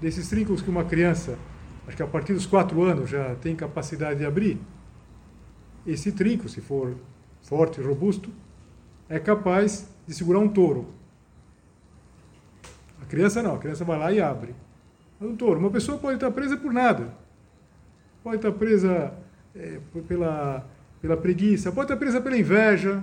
desses 0.00 0.28
trincos 0.28 0.60
que 0.60 0.70
uma 0.70 0.84
criança, 0.84 1.38
acho 1.86 1.96
que 1.96 2.02
a 2.02 2.06
partir 2.06 2.34
dos 2.34 2.46
quatro 2.46 2.82
anos 2.82 3.08
já 3.10 3.34
tem 3.36 3.54
capacidade 3.56 4.18
de 4.18 4.24
abrir, 4.24 4.58
esse 5.86 6.12
trinco, 6.12 6.48
se 6.48 6.60
for 6.60 6.94
forte 7.42 7.80
e 7.80 7.84
robusto, 7.84 8.30
é 9.08 9.18
capaz 9.18 9.88
de 10.06 10.14
segurar 10.14 10.38
um 10.38 10.48
touro. 10.48 10.86
A 13.00 13.04
criança 13.04 13.42
não, 13.42 13.54
a 13.54 13.58
criança 13.58 13.84
vai 13.84 13.98
lá 13.98 14.12
e 14.12 14.20
abre. 14.20 14.54
Mas 15.20 15.30
um 15.30 15.36
touro, 15.36 15.60
uma 15.60 15.70
pessoa 15.70 15.98
pode 15.98 16.14
estar 16.14 16.30
presa 16.30 16.56
por 16.56 16.72
nada. 16.72 17.14
Pode 18.22 18.36
estar 18.36 18.52
presa 18.52 19.12
é, 19.54 19.80
pela, 20.08 20.66
pela 21.00 21.16
preguiça, 21.16 21.70
pode 21.70 21.86
estar 21.86 21.96
presa 21.96 22.20
pela 22.20 22.36
inveja. 22.36 23.02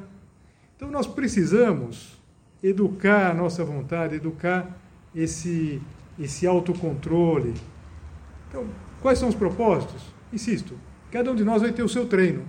Então 0.76 0.90
nós 0.90 1.06
precisamos 1.06 2.18
educar 2.64 3.32
a 3.32 3.34
nossa 3.34 3.64
vontade, 3.64 4.16
educar 4.16 4.78
esse, 5.14 5.82
esse 6.18 6.46
autocontrole. 6.48 7.54
Então, 8.48 8.66
quais 9.02 9.20
são 9.20 9.30
os 9.30 9.36
propósitos? 9.36 10.04
Insisto, 10.32 10.76
cada 11.12 11.32
um 11.32 11.36
de 11.36 11.44
nós 11.44 11.62
vai 11.62 11.72
ter 11.72 11.84
o 11.84 11.90
seu 11.90 12.08
treino, 12.08 12.44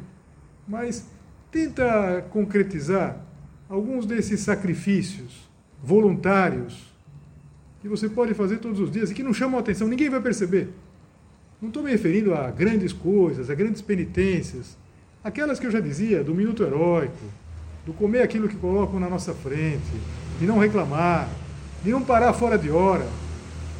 mas 0.66 1.08
tenta 1.50 2.24
concretizar 2.30 3.20
alguns 3.68 4.06
desses 4.06 4.40
sacrifícios 4.40 5.48
voluntários 5.82 6.90
que 7.80 7.88
você 7.88 8.08
pode 8.08 8.34
fazer 8.34 8.58
todos 8.58 8.78
os 8.80 8.90
dias 8.90 9.10
e 9.10 9.14
que 9.14 9.22
não 9.22 9.32
chamam 9.32 9.58
a 9.58 9.60
atenção, 9.60 9.88
ninguém 9.88 10.10
vai 10.10 10.20
perceber. 10.20 10.68
Não 11.60 11.68
estou 11.68 11.82
me 11.82 11.90
referindo 11.90 12.34
a 12.34 12.50
grandes 12.50 12.92
coisas, 12.92 13.48
a 13.48 13.54
grandes 13.54 13.80
penitências, 13.80 14.76
Aquelas 15.22 15.60
que 15.60 15.66
eu 15.66 15.70
já 15.70 15.80
dizia, 15.80 16.24
do 16.24 16.34
minuto 16.34 16.62
heróico, 16.62 17.12
do 17.84 17.92
comer 17.92 18.22
aquilo 18.22 18.48
que 18.48 18.56
colocam 18.56 18.98
na 18.98 19.06
nossa 19.06 19.34
frente, 19.34 19.92
de 20.38 20.46
não 20.46 20.56
reclamar, 20.58 21.28
de 21.84 21.90
não 21.90 22.02
parar 22.02 22.32
fora 22.32 22.56
de 22.56 22.70
hora, 22.70 23.06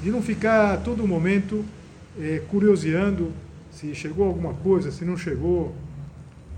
de 0.02 0.10
não 0.10 0.20
ficar 0.20 0.82
todo 0.82 1.06
momento 1.06 1.64
é, 2.20 2.42
curioseando 2.50 3.32
se 3.70 3.94
chegou 3.94 4.26
alguma 4.26 4.52
coisa, 4.52 4.90
se 4.90 5.02
não 5.02 5.16
chegou. 5.16 5.74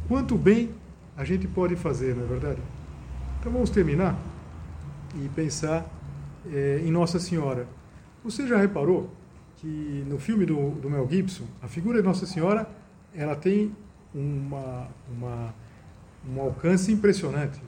Quanto 0.09 0.37
bem 0.37 0.71
a 1.23 1.25
gente 1.25 1.47
pode 1.47 1.77
fazer, 1.77 2.17
não 2.17 2.25
é 2.25 2.27
verdade? 2.27 2.61
Então 3.39 3.53
vamos 3.53 3.71
terminar 3.71 4.19
e 5.15 5.29
pensar 5.29 5.87
é, 6.53 6.83
em 6.85 6.91
Nossa 6.91 7.21
Senhora. 7.21 7.69
Você 8.25 8.45
já 8.47 8.57
reparou 8.57 9.09
que 9.59 10.05
no 10.09 10.19
filme 10.19 10.45
do, 10.45 10.71
do 10.71 10.91
Mel 10.91 11.09
Gibson, 11.09 11.45
a 11.63 11.69
figura 11.69 12.01
de 12.01 12.05
Nossa 12.05 12.27
Senhora 12.27 12.69
ela 13.15 13.37
tem 13.37 13.73
uma, 14.13 14.89
uma, 15.09 15.55
um 16.29 16.41
alcance 16.41 16.91
impressionante. 16.91 17.61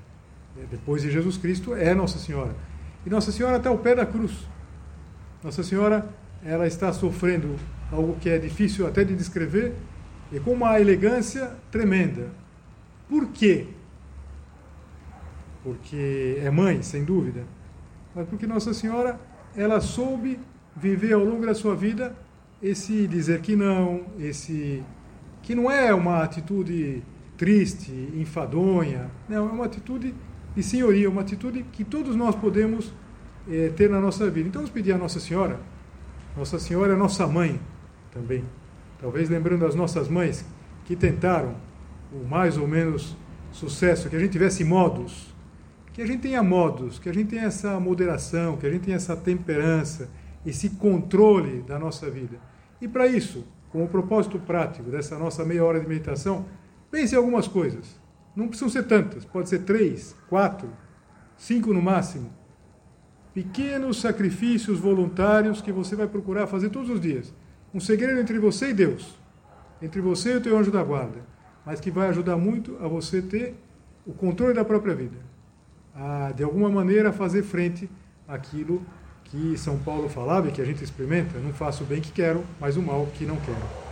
Depois 0.69 1.03
de 1.03 1.11
Jesus 1.13 1.37
Cristo 1.37 1.77
é 1.77 1.95
Nossa 1.95 2.19
Senhora. 2.19 2.57
E 3.07 3.11
Nossa 3.11 3.31
Senhora 3.31 3.59
está 3.59 3.71
ao 3.71 3.79
pé 3.79 3.95
da 3.95 4.05
cruz. 4.05 4.33
Nossa 5.45 5.63
Senhora 5.63 6.09
ela 6.45 6.67
está 6.67 6.93
sofrendo 6.93 7.55
algo 7.93 8.17
que 8.17 8.29
é 8.29 8.37
difícil 8.37 8.85
até 8.85 9.05
de 9.05 9.15
descrever 9.15 9.75
e 10.33 10.41
com 10.41 10.51
uma 10.51 10.81
elegância 10.81 11.53
tremenda. 11.71 12.43
Por 13.09 13.29
quê? 13.29 13.67
Porque 15.63 16.39
é 16.43 16.51
mãe, 16.51 16.83
sem 16.83 17.05
dúvida, 17.05 17.45
mas 18.15 18.29
porque 18.29 18.47
Nossa 18.47 18.75
Senhora 18.75 19.19
ela 19.57 19.81
soube 19.81 20.39
viver 20.77 21.13
ao 21.13 21.25
longo 21.25 21.47
da 21.47 21.55
sua 21.55 21.75
vida 21.75 22.17
esse 22.63 23.07
dizer 23.07 23.41
que 23.41 23.55
não, 23.55 24.07
esse 24.19 24.83
que 25.43 25.55
não 25.55 25.71
é 25.71 25.93
uma 25.93 26.23
atitude 26.23 27.03
triste, 27.37 27.93
enfadonha, 28.15 29.11
não, 29.29 29.49
é 29.49 29.53
uma 29.53 29.67
atitude 29.67 30.15
de 30.55 30.63
senhoria, 30.63 31.11
uma 31.11 31.21
atitude 31.21 31.65
que 31.73 31.85
todos 31.85 32.17
nós 32.17 32.35
podemos 32.35 32.93
é, 33.49 33.69
ter 33.69 33.91
na 33.91 34.01
nossa 34.01 34.31
vida. 34.31 34.49
Então, 34.49 34.63
vamos 34.63 34.71
pedir 34.71 34.93
a 34.93 34.99
Nossa 34.99 35.21
Senhora, 35.21 35.61
Nossa 36.37 36.59
Senhora 36.59 36.95
é 36.95 36.97
nossa 36.97 37.27
mãe 37.27 37.61
também, 38.13 38.45
talvez 39.01 39.29
lembrando 39.29 39.67
as 39.67 39.75
nossas 39.75 40.09
mães 40.09 40.45
que 40.85 40.97
tentaram 40.97 41.55
o 42.15 42.25
mais 42.25 42.57
ou 42.57 42.69
menos 42.69 43.17
sucesso, 43.51 44.09
que 44.09 44.17
a 44.17 44.19
gente 44.19 44.33
tivesse 44.33 44.65
modos, 44.65 45.35
que 45.93 46.03
a 46.03 46.07
gente 46.07 46.21
tenha 46.21 46.43
modos, 46.43 46.99
que 46.99 47.09
a 47.09 47.15
gente 47.15 47.31
tenha 47.31 47.45
essa 47.45 47.79
moderação, 47.79 48.57
que 48.57 48.67
a 48.67 48.71
gente 48.71 48.83
tenha 48.83 48.97
essa 48.97 49.17
temperança, 49.17 50.09
esse 50.47 50.71
controle 50.71 51.63
da 51.63 51.79
nossa 51.79 52.11
vida. 52.11 52.39
E 52.81 52.89
para 52.89 53.07
isso, 53.07 53.45
como 53.71 53.89
propósito 53.89 54.39
prático 54.39 54.91
dessa 54.91 55.19
nossa 55.19 55.45
meia 55.45 55.65
hora 55.65 55.81
de 55.81 55.87
meditação, 55.87 56.47
pense 56.91 57.15
em 57.15 57.19
algumas 57.19 57.49
coisas. 57.49 58.01
Não 58.35 58.49
precisam 58.49 58.69
ser 58.69 58.85
tantas, 58.85 59.25
pode 59.25 59.49
ser 59.49 59.61
três, 59.61 60.15
quatro, 60.29 60.69
cinco 61.37 61.73
no 61.73 61.83
máximo. 61.83 62.31
Pequenos 63.33 64.01
sacrifícios 64.01 64.79
voluntários 64.79 65.61
que 65.61 65.73
você 65.73 65.97
vai 65.97 66.07
procurar 66.07 66.47
fazer 66.47 66.71
todos 66.71 66.91
os 66.91 67.01
dias. 67.01 67.33
Um 67.73 67.81
segredo 67.81 68.21
entre 68.21 68.39
você 68.39 68.71
e 68.71 68.75
Deus, 68.75 69.17
entre 69.83 70.01
você 70.01 70.35
e 70.35 70.37
o 70.37 70.41
teu 70.41 70.57
anjo 70.57 70.71
da 70.71 70.83
guarda, 70.83 71.34
mas 71.65 71.81
que 71.81 71.91
vai 71.91 72.09
ajudar 72.09 72.37
muito 72.37 72.77
a 72.81 72.89
você 72.89 73.23
ter 73.23 73.55
o 74.07 74.13
controle 74.13 74.55
da 74.55 74.65
própria 74.65 74.95
vida, 74.95 75.17
a 75.95 76.33
de 76.33 76.43
alguma 76.43 76.69
maneira 76.69 77.13
fazer 77.13 77.43
frente 77.43 77.89
àquilo 78.29 78.83
que 79.25 79.57
São 79.57 79.79
Paulo 79.79 80.09
falava 80.09 80.49
e 80.49 80.53
que 80.53 80.61
a 80.61 80.65
gente 80.65 80.85
experimenta: 80.85 81.39
não 81.39 81.53
faço 81.53 81.85
o 81.85 81.87
bem 81.87 82.01
que 82.01 82.13
quero, 82.13 82.45
mas 82.61 82.77
o 82.77 82.83
mal 82.83 83.07
que 83.15 83.25
não 83.25 83.37
quero. 83.37 83.85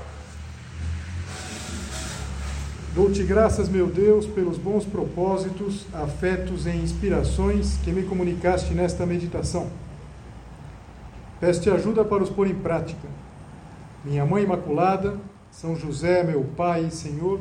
Dou-te 2.95 3.23
graças, 3.23 3.71
meu 3.71 3.87
Deus, 3.87 4.27
pelos 4.27 4.59
bons 4.59 4.85
propósitos, 4.85 5.87
afetos 5.95 6.67
e 6.67 6.71
inspirações 6.71 7.79
que 7.83 7.91
me 7.91 8.03
comunicaste 8.03 8.75
nesta 8.75 9.07
meditação. 9.07 9.71
Peço-te 11.41 11.71
ajuda 11.71 12.05
para 12.05 12.23
os 12.23 12.29
pôr 12.29 12.47
em 12.47 12.55
prática. 12.55 13.09
Minha 14.05 14.27
Mãe 14.27 14.45
Imaculada, 14.45 15.17
São 15.51 15.75
José, 15.75 16.23
meu 16.23 16.45
Pai 16.55 16.85
e 16.85 16.91
Senhor, 16.91 17.41